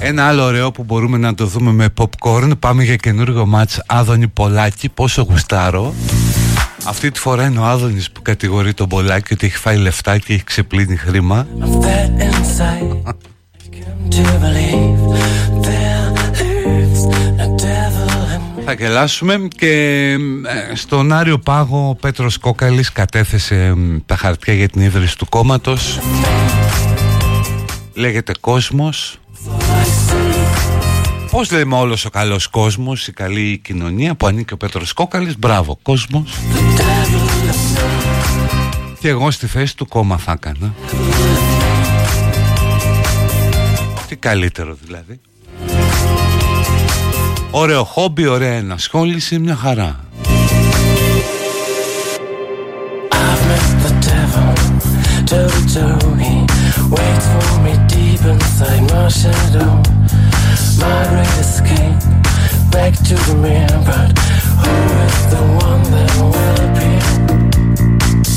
[0.00, 2.50] Ένα άλλο ωραίο που μπορούμε να το δούμε με popcorn.
[2.58, 4.88] Πάμε για καινούργιο μάτς Άδωνη Πολάκη.
[4.88, 5.94] Πόσο γουστάρω.
[6.84, 10.32] Αυτή τη φορά είναι ο Άδωνης που κατηγορεί τον Πολάκη Ότι έχει φάει λεφτά και
[10.32, 11.46] έχει ξεπλύνει χρήμα
[18.70, 19.66] Θα γελάσουμε και
[20.70, 23.74] ε, στον Άριο Πάγο ο Πέτρος Κόκαλης κατέθεσε
[24.06, 25.98] τα χαρτιά για την ίδρυση του κόμματος.
[27.94, 29.18] Λέγεται Κόσμος
[31.30, 35.38] Πώς λέμε όλος ο καλός κόσμος, η καλή κοινωνία που ανήκει ο Πέτρος Κόκαλης.
[35.38, 36.38] Μπράβο, κόσμος.
[39.00, 40.74] Και εγώ στη θέση του κόμμα θα έκανα.
[44.08, 45.20] Τι καλύτερο δηλαδή
[47.50, 49.96] Ωραίο χόμπι, ωραία ενασχόληση, μια χαρά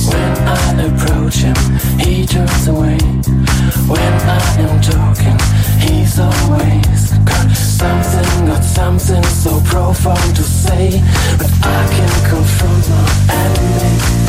[0.10, 1.56] When I approach him,
[2.00, 2.98] he turns away.
[3.88, 5.38] When I am talking,
[5.80, 11.02] he's always got something, got something so profound to say.
[11.38, 13.08] But I can't confront my
[13.42, 14.22] enemy.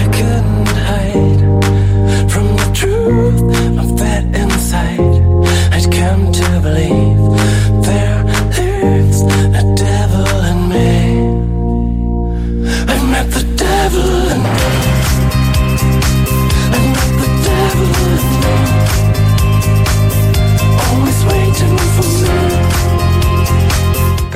[0.00, 3.40] I couldn't hide from the truth
[3.78, 5.00] of that inside.
[5.74, 7.05] I'd come to believe.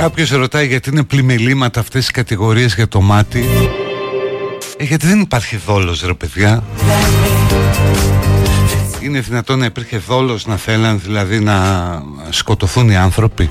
[0.00, 3.44] Κάποιος ρωτάει γιατί είναι πλημελήματα αυτές οι κατηγορίες για το μάτι.
[4.76, 6.64] Ε, Γιατί δεν υπάρχει δόλος ρε παιδιά.
[9.00, 11.56] Είναι δυνατόν να υπήρχε δόλος να θέλαν δηλαδή να
[12.30, 13.50] σκοτωθούν οι άνθρωποι;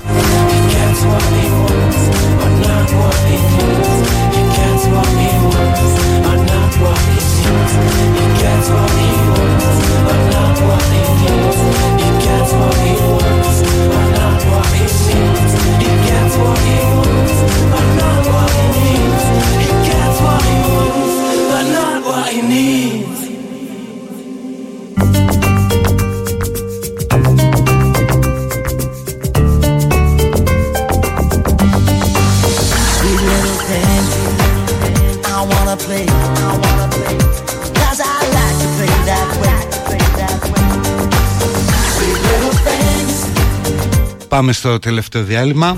[44.40, 45.76] Πάμε στο τελευταίο διάλειμμα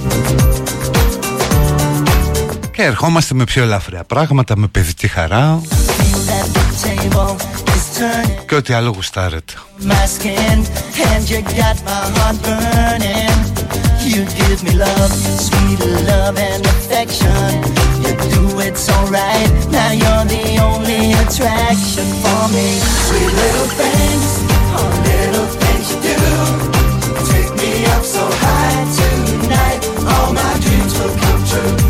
[2.73, 5.61] και ερχόμαστε με πιο ελαφριά πράγματα, με παιδική χαρά
[8.47, 9.53] και ό,τι άλλο γουστάρετε.
[14.13, 15.13] You give me love,
[15.47, 15.81] sweet
[16.11, 17.49] love and affection.
[18.05, 19.51] You do it so right.
[19.77, 22.69] Now you're the only attraction for me.
[23.09, 24.27] Sweet little things,
[24.79, 26.17] oh, little things you do.
[27.31, 28.52] Take me up so high
[31.53, 31.82] Thank you.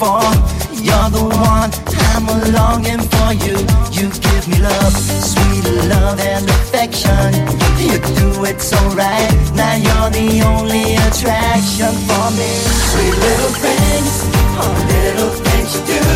[0.00, 0.32] Before.
[0.80, 1.70] You're the one
[2.08, 3.56] I'm longing for you.
[3.92, 7.28] You give me love, sweet love and affection.
[7.78, 9.30] You do it so right.
[9.54, 12.52] Now you're the only attraction for me.
[12.90, 14.12] Sweet little things,
[14.60, 16.09] oh little things you do.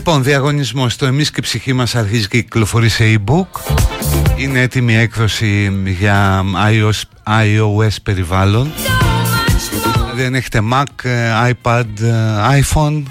[0.00, 3.46] Λοιπόν, διαγωνισμός στο Εμείς και η ψυχή μας αρχίζει και κυκλοφορεί σε e-book.
[4.36, 8.72] Είναι έτοιμη έκδοση για iOS, iOS περιβάλλον.
[10.02, 10.84] Δηλαδή, αν έχετε Mac,
[11.50, 11.84] iPad,
[12.60, 13.02] iPhone,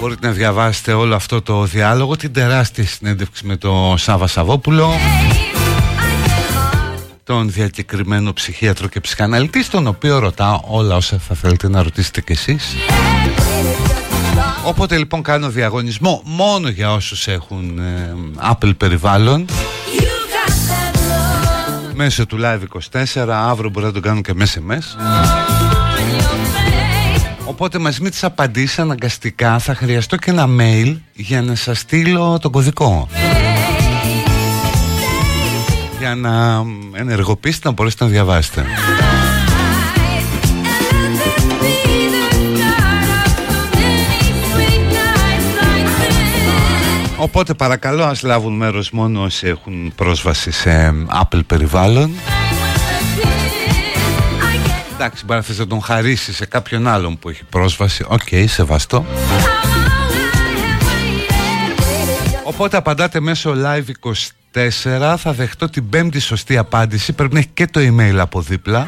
[0.00, 4.90] μπορείτε να διαβάσετε όλο αυτό το διάλογο, την τεράστια συνέντευξη με τον Σάβα Σαββόπουλο
[7.24, 12.32] τον διακεκριμένο ψυχίατρο και ψυχαναλυτή στον οποίο ρωτάω όλα όσα θα θέλετε να ρωτήσετε κι
[12.32, 12.76] εσείς
[14.68, 18.14] Οπότε λοιπόν κάνω διαγωνισμό μόνο για όσους έχουν ε,
[18.52, 19.44] Apple περιβάλλον.
[21.94, 24.96] Μέσω του Live24 Αύριο μπορεί να το κάνουν και μέσα μέσα
[27.44, 32.38] Οπότε μαζί με τις απαντήσεις αναγκαστικά θα χρειαστώ και ένα mail για να σας στείλω
[32.40, 33.08] τον κωδικό.
[35.98, 38.64] Για να ενεργοποιήσετε να μπορέσετε να διαβάσετε.
[47.20, 52.10] Οπότε παρακαλώ ας λάβουν μέρος μόνο όσοι έχουν πρόσβαση σε Apple περιβάλλον.
[54.94, 58.04] Εντάξει μπορεί να τον χαρίσεις σε κάποιον άλλον που έχει πρόσβαση.
[58.08, 59.04] OK, okay, σεβαστό.
[62.44, 64.10] Οπότε απαντάτε μέσω live
[64.54, 67.12] 24 Θα δεχτώ την πέμπτη σωστή απάντηση.
[67.12, 68.86] Πρέπει να έχει και το email από δίπλα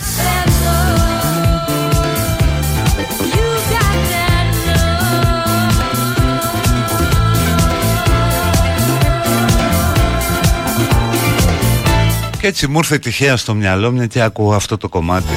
[12.50, 15.32] έτσι μου ήρθε τυχαία στο μυαλό μια και ακούω αυτό το κομμάτι.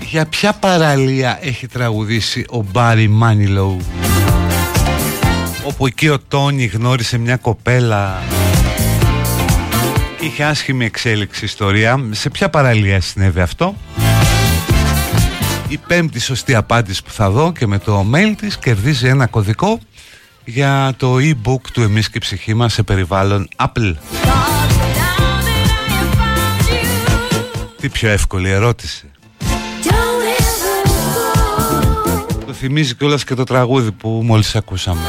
[0.00, 3.80] Για ποια παραλία έχει τραγουδήσει ο Μπάρι Μάνιλοου;
[5.64, 8.22] Όπου εκεί ο Τόνι γνώρισε μια κοπέλα.
[10.20, 12.08] Είχε άσχημη εξέλιξη ιστορία.
[12.10, 13.74] Σε ποια παραλία συνέβη αυτό;
[15.68, 19.78] Η πέμπτη σωστή απάντηση που θα δω και με το mail της κερδίζει ένα κωδικό
[20.44, 23.94] για το e-book του «Εμείς και η ψυχή μας» σε περιβάλλον Apple.
[27.80, 29.10] Τι πιο εύκολη ερώτηση.
[32.46, 35.00] Το θυμίζει κιόλας και το τραγούδι που μόλις ακούσαμε.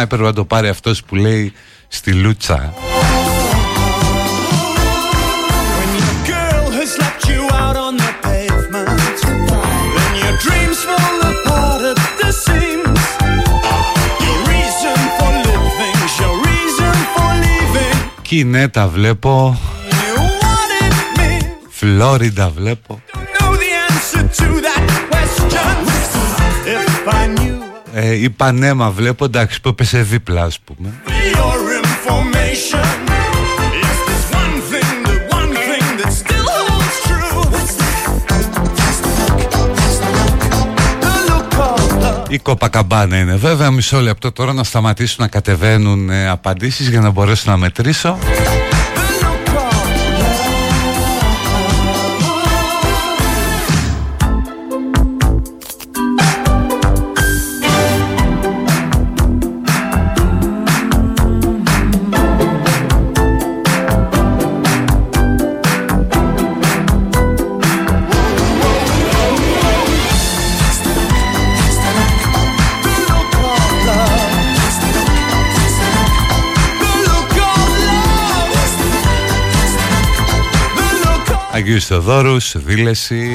[0.00, 1.52] Έπρεπε να το πάρει αυτός που λέει
[1.88, 2.74] στη Λούτσα.
[18.22, 19.58] Κινέτα βλέπω.
[21.70, 23.00] Φλόριντα βλέπω
[28.00, 30.88] ε, η Πανέμα βλέπω εντάξει που έπεσε δίπλα ας πούμε
[42.30, 47.10] Η Κοπακαμπάνα είναι βέβαια μισό λεπτό τώρα να σταματήσουν να κατεβαίνουν ε, απαντήσεις για να
[47.10, 48.18] μπορέσω να μετρήσω
[81.68, 83.30] Αγίου Θεοδόρους, δήλεση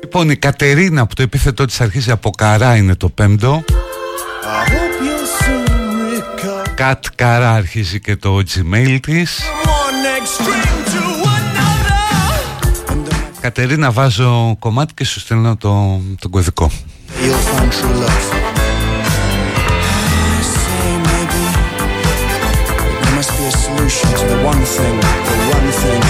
[0.00, 3.64] Λοιπόν η Κατερίνα που το επίθετό της αρχίζει από καρά είναι το πέμπτο.
[6.74, 9.40] Κατ Καρά αρχίζει και το gmail της.
[13.40, 16.70] Κατερίνα βάζω κομμάτι και σου στέλνω το, τον κωδικό.
[17.80, 18.59] Solution
[23.90, 26.09] to the one thing, the one thing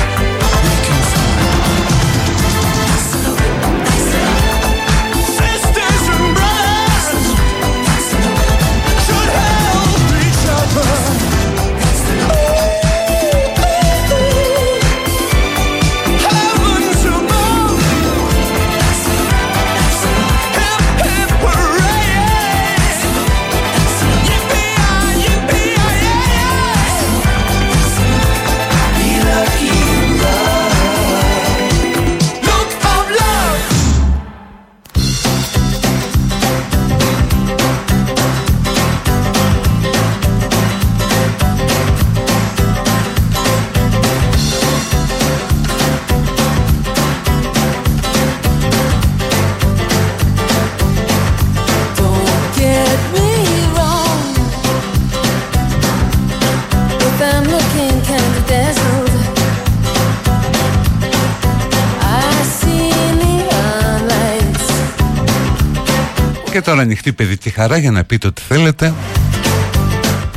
[66.71, 68.95] τώρα ανοιχτή παιδική χαρά για να πείτε ό,τι θέλετε.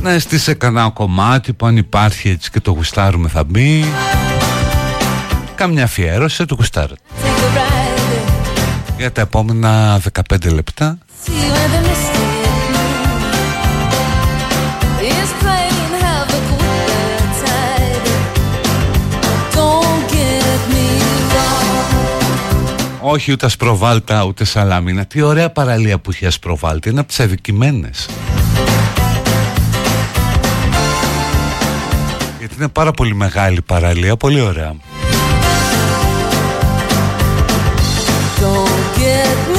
[0.01, 3.85] Να αισθήσει κανένα κομμάτι που αν υπάρχει έτσι και το γουστάρουμε θα μπει.
[5.55, 7.01] Κάμια αφιέρωση το γουστάρετε.
[8.97, 10.97] Για τα επόμενα 15 λεπτά
[23.13, 25.05] Όχι ούτε ασπροβάλτα ούτε σαλάμινα.
[25.05, 26.89] Τι ωραία παραλία που έχει ασπροβάλτα.
[26.89, 28.09] Είναι από τις αδικημένες.
[32.39, 34.15] Γιατί είναι πάρα πολύ μεγάλη παραλία.
[34.17, 34.75] Πολύ ωραία.
[38.45, 39.52] I'm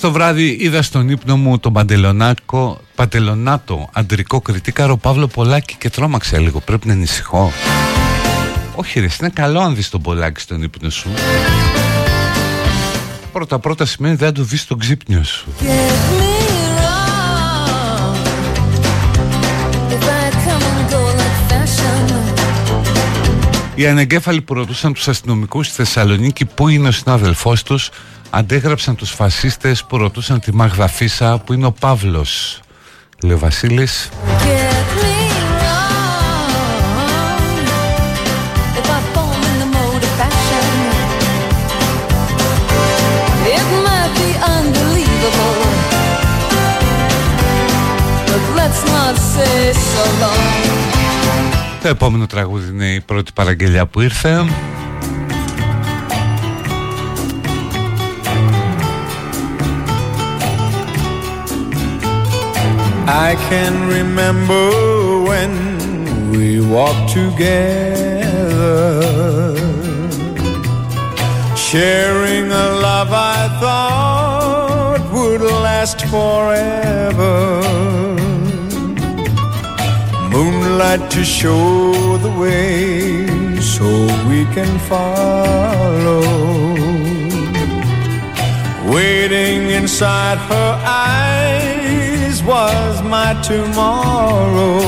[0.00, 6.38] το βράδυ είδα στον ύπνο μου τον Παντελονάκο, Παντελονάτο αντρικό κριτήκαρο Παύλο Πολάκη και τρόμαξα
[6.38, 6.60] λίγο.
[6.60, 7.52] Πρέπει να ανησυχώ.
[8.74, 11.08] Όχι ρε, είναι καλό αν δεις τον Πολάκη στον ύπνο σου.
[13.32, 15.48] Πρώτα πρώτα σημαίνει δεν του δεις τον ξύπνιο σου.
[23.74, 27.90] Οι ανεγκέφαλοι που ρωτούσαν τους αστυνομικούς στη Θεσσαλονίκη πού είναι ο συνάδελφός τους
[28.30, 32.60] αντέγραψαν τους φασίστες που ρωτούσαν τη Μάγδα Φίσα που είναι ο Παύλος.
[33.22, 34.08] Λέει ο Βασίλης.
[51.82, 54.44] Το επόμενο τραγούδι είναι η πρώτη παραγγελιά που ήρθε
[63.12, 64.70] I can remember
[65.22, 68.30] when we walked together,
[71.56, 77.62] sharing a love I thought would last forever.
[80.30, 83.26] Moonlight to show the way
[83.60, 83.88] so
[84.28, 86.22] we can follow.
[88.94, 91.79] Waiting inside her eyes
[92.46, 94.80] was my tomorrow.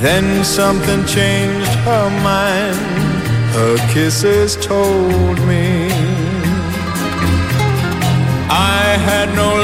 [0.00, 2.76] Then something changed her mind.
[3.54, 5.88] Her kisses told me
[8.48, 9.55] I had no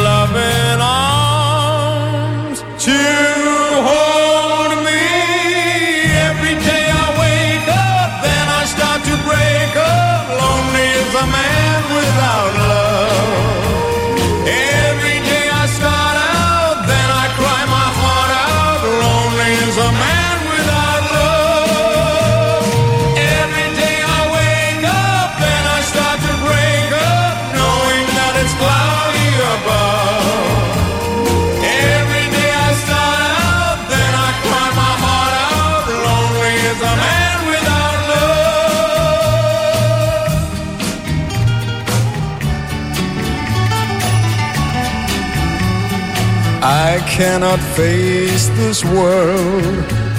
[46.63, 49.75] I cannot face this world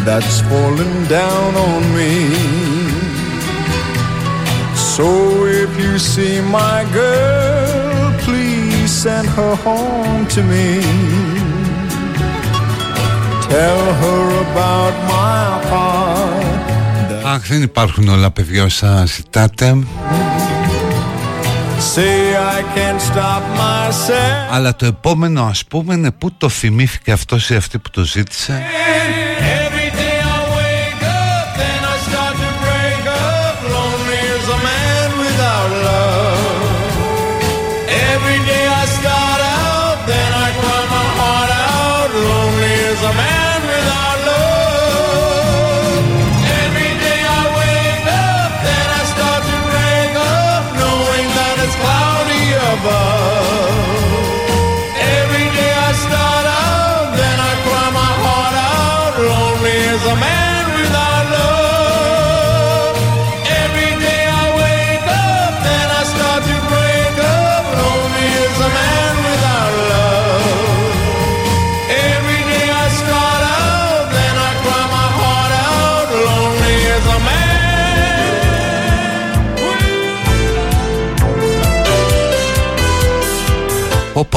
[0.05, 2.13] that's fallen down on me.
[4.75, 5.07] So
[5.45, 10.67] if you see my girl, please send her home to me.
[13.49, 16.53] Tell her about my heart.
[17.25, 19.77] Αχ, δεν υπάρχουν όλα, παιδιά, όσα ζητάτε.
[24.51, 28.63] Αλλά το επόμενο ας πούμε είναι πού το θυμήθηκε αυτός ή αυτή που το ζήτησε;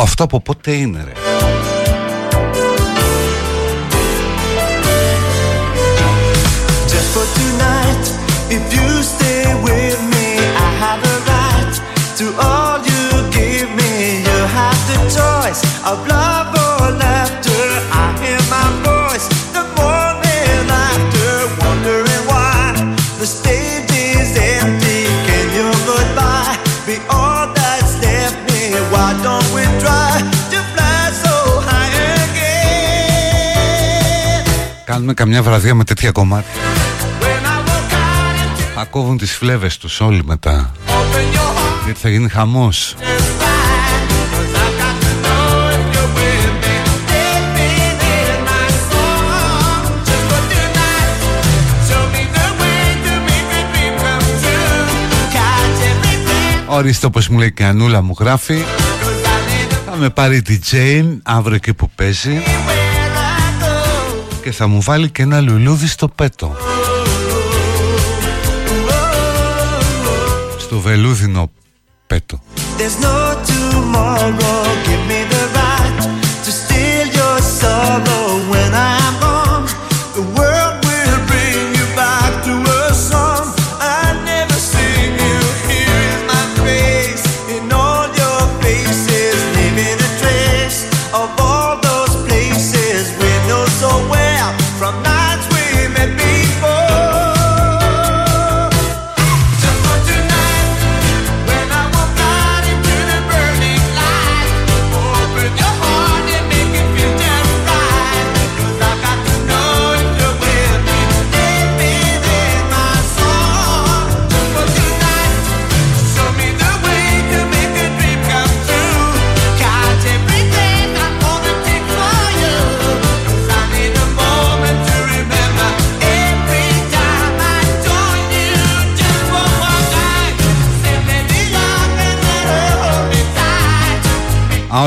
[0.02, 1.12] Αυτό από πότε είναι ρε.
[6.90, 8.04] Just for tonight
[8.56, 10.28] If you stay with me
[10.66, 11.74] I have a right
[12.18, 13.04] To all you
[13.36, 13.92] give me.
[14.28, 15.60] You have the choice
[15.90, 16.55] of love
[34.96, 36.60] κάνουμε καμιά βραδιά με τέτοια κομμάτια.
[38.78, 40.72] Ακόβουν τις φλέβες τους όλοι μετά.
[41.84, 42.94] Γιατί θα γίνει χαμός.
[56.66, 58.64] Ορίστε όπως μου λέει και η Ανούλα μου γράφει
[59.86, 62.42] Θα με πάρει DJ αύριο εκεί που παίζει
[64.46, 66.56] και θα μου βάλει και ένα λουλούδι στο πέτο.
[70.58, 71.50] Στο βελούδινο
[72.06, 72.40] πέτο.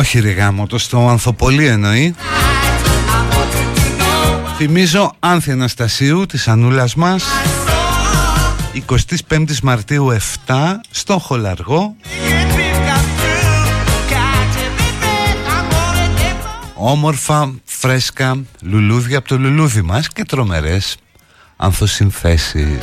[0.09, 2.15] Όχι ρε γάμο, το στο ανθοπολί εννοεί.
[4.57, 7.23] Θυμίζω Άνθη Αναστασίου της Ανούλας μας.
[9.29, 10.11] 25 Μαρτίου
[10.47, 11.95] 7 στον Χολαργό.
[16.73, 20.97] Όμορφα, φρέσκα, λουλούδια από το λουλούδι μας και τρομερές
[21.57, 22.77] ανθοσυνθέσεις.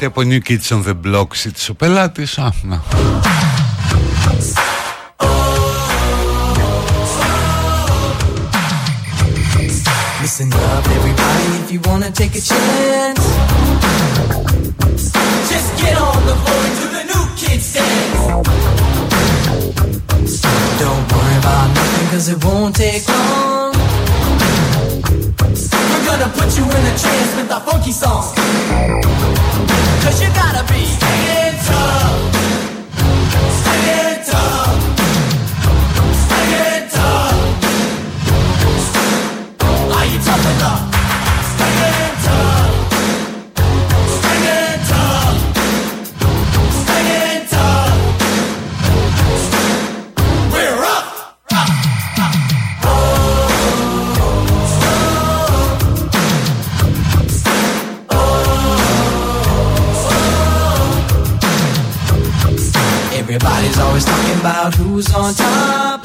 [0.00, 2.82] Κάτι από New Kids on the Block ζήτησε ο πελάτης Α, να.
[10.22, 13.24] Listen up, everybody, if you wanna take a chance.
[15.52, 18.24] Just get on the floor and do the new kids dance.
[20.82, 23.68] Don't worry about nothing, cause it won't take long.
[25.90, 28.34] We're gonna put you in a trance with our funky song.
[30.02, 32.34] Cause you gotta be stand tough.
[33.60, 34.80] Stand tough.
[36.24, 37.36] Stand tough.
[39.96, 40.82] Are you tough enough?
[41.52, 42.67] Stand tough.
[63.80, 66.02] Always talking about who's on top.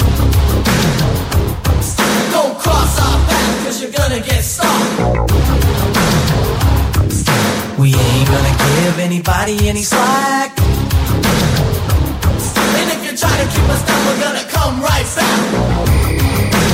[2.32, 5.00] Don't cross our path, cause you're gonna get stopped.
[7.78, 10.58] We ain't gonna give anybody any slack.
[12.80, 16.73] And if you try to keep us down, we're gonna come right back.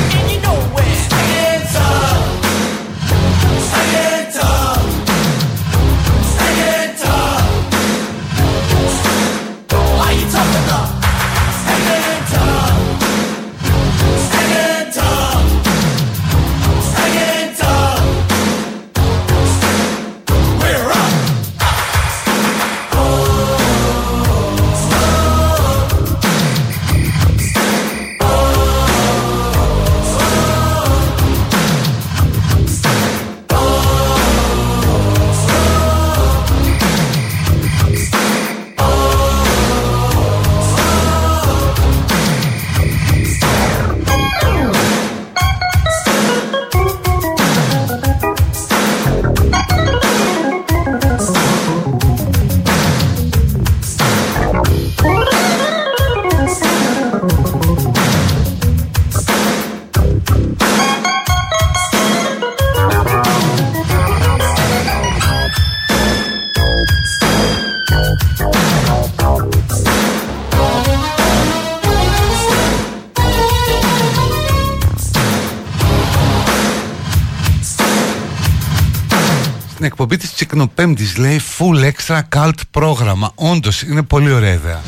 [80.64, 84.81] Εκπομπή της Τσικνοπέμπτης λέει full extra cult πρόγραμμα Όντως είναι πολύ ωραία ιδέα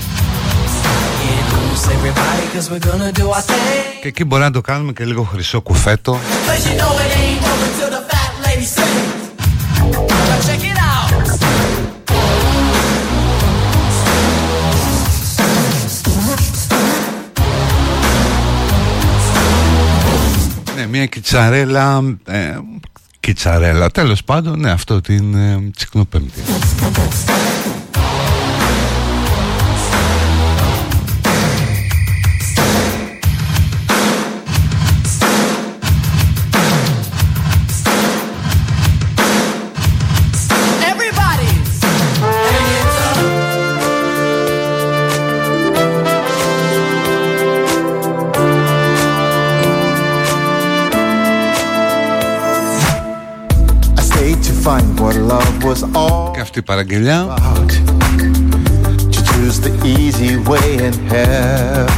[1.23, 3.99] Get loose, everybody, cause we're gonna do our thing.
[4.01, 7.43] Και εκεί μπορεί να το κάνουμε και λίγο χρυσό κουφέτο Cause you know it ain't
[7.51, 9.11] over till the fat lady sings.
[10.29, 11.11] Now check it out.
[20.75, 22.57] Ναι, μια κιτσαρέλα ε,
[23.21, 23.89] Κιτσαρέλα.
[23.89, 26.41] Τέλος πάντων, ναι, αυτό την ε, Τσικνοπέμπτη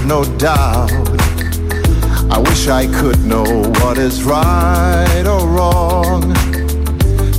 [0.06, 0.92] no doubt.
[2.30, 3.44] I wish I could know
[3.82, 6.22] what is right or wrong.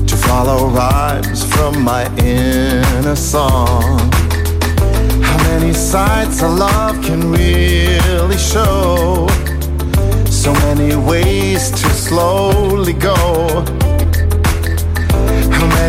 [0.07, 4.11] To follow rhymes from my inner song.
[5.23, 9.29] How many sides of love can really show?
[10.31, 13.94] So many ways to slowly go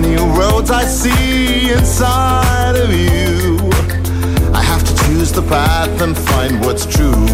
[0.01, 3.55] many roads I see inside of you.
[4.59, 7.27] I have to choose the path and find what's true.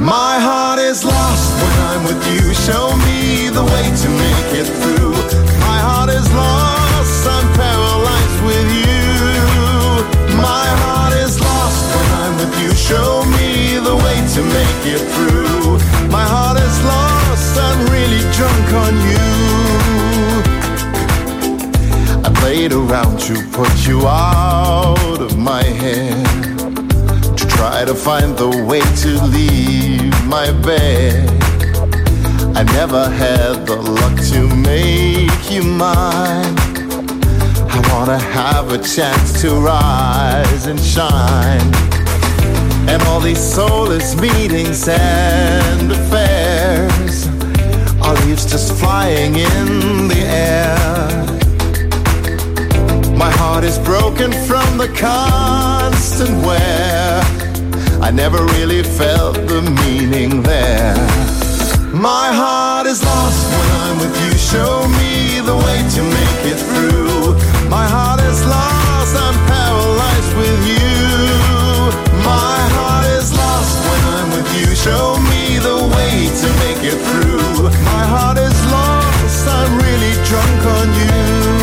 [0.00, 2.44] My heart is lost when I'm with you.
[2.68, 5.16] Show me the way to make it through.
[5.68, 9.12] My heart is lost, I'm paralyzed with you.
[10.48, 12.70] My heart is lost when I'm with you.
[12.90, 15.76] Show me the way to make it through.
[16.16, 19.61] My heart is lost, I'm really drunk on you.
[22.52, 26.22] Played around to put you out of my head.
[27.38, 31.30] To try to find the way to leave my bed.
[32.54, 36.54] I never had the luck to make you mine.
[37.72, 41.72] I wanna have a chance to rise and shine.
[42.86, 47.28] And all these soulless meetings and affairs
[48.02, 50.91] are leaves just flying in the air.
[53.52, 57.20] My heart is broken from the constant wear.
[58.00, 60.96] I never really felt the meaning there.
[61.92, 64.32] My heart is lost when I'm with you.
[64.38, 67.36] Show me the way to make it through.
[67.68, 70.96] My heart is lost, I'm paralyzed with you.
[72.24, 74.68] My heart is lost when I'm with you.
[74.74, 77.68] Show me the way to make it through.
[77.84, 81.61] My heart is lost, I'm really drunk on you.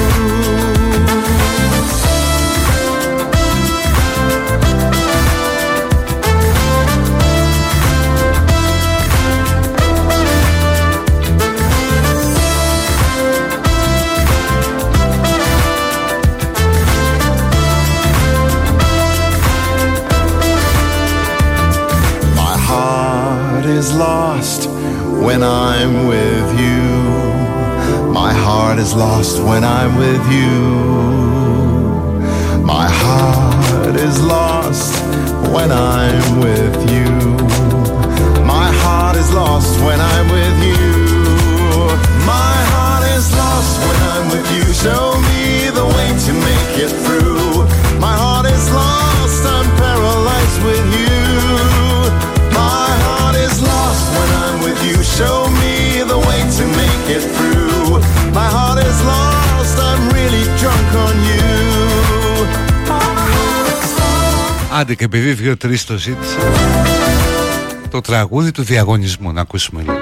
[23.80, 24.70] Is lost
[25.26, 28.12] when I'm with you.
[28.12, 30.58] My heart is lost when I'm with you.
[32.74, 34.92] My heart is lost
[35.56, 37.10] when I'm with you.
[38.54, 40.84] My heart is lost when I'm with you.
[42.36, 44.66] My heart is lost when I'm with you.
[44.86, 47.19] Show me the way to make it through.
[64.80, 66.38] Άντε και επειδή δύο-τρεις το ζήτησα
[67.90, 69.99] Το τραγούδι του διαγωνισμού Να ακούσουμε λίγο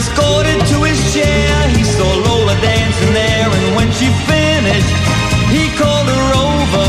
[0.00, 1.52] escorted to his chair.
[1.76, 4.94] He saw Lola dancing there, and when she finished,
[5.54, 6.86] he called her over.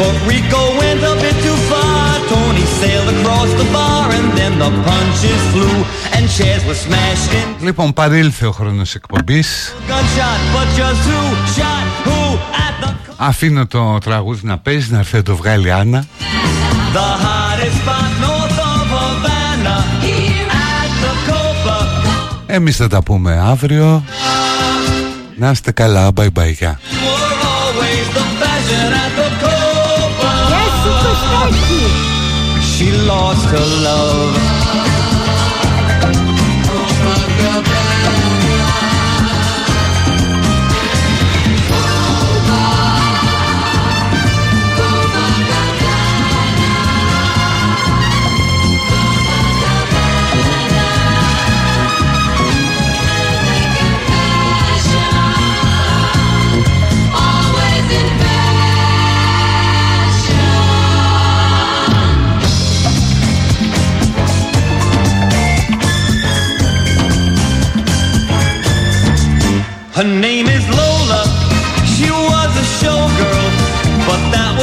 [0.00, 2.04] But Rico went a bit too far.
[2.32, 5.76] Tony sailed across the bar, and then the punches flew,
[6.14, 7.64] and chairs were smashed in.
[7.64, 11.20] Λοιπόν παρήλθε ο χρόνος εκπομπής Gunshot, but just who
[11.56, 15.70] shot who at the Αφήνω το τραγούδι να παίζει Να έρθει να το βγάλει η
[15.70, 16.06] Άννα
[16.96, 18.15] the hottest
[22.56, 24.04] Εμείς θα τα πούμε αύριο.
[25.36, 26.08] Να είστε καλά.
[26.16, 26.80] Bye bye Γεια.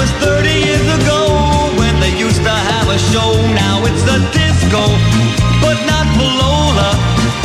[0.03, 1.19] was 30 years ago
[1.80, 3.31] when they used to have a show.
[3.55, 4.84] Now it's a disco,
[5.63, 6.91] but not for Lola.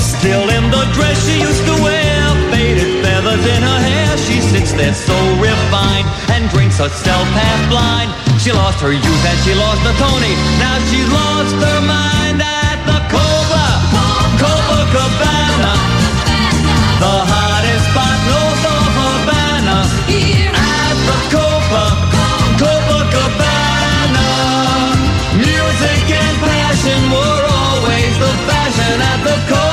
[0.03, 2.19] Still in the dress she used to wear,
[2.51, 4.11] faded feathers in her hair.
[4.27, 8.11] She sits there so refined and drinks herself half blind.
[8.43, 10.35] She lost her youth and she lost her Tony.
[10.59, 13.69] Now she lost her mind at the Cobra,
[14.43, 15.75] Cobra Cabana,
[17.03, 19.79] the hottest spot north of Havana.
[20.11, 21.48] Here at the Cobra.
[28.97, 29.68] at the cold.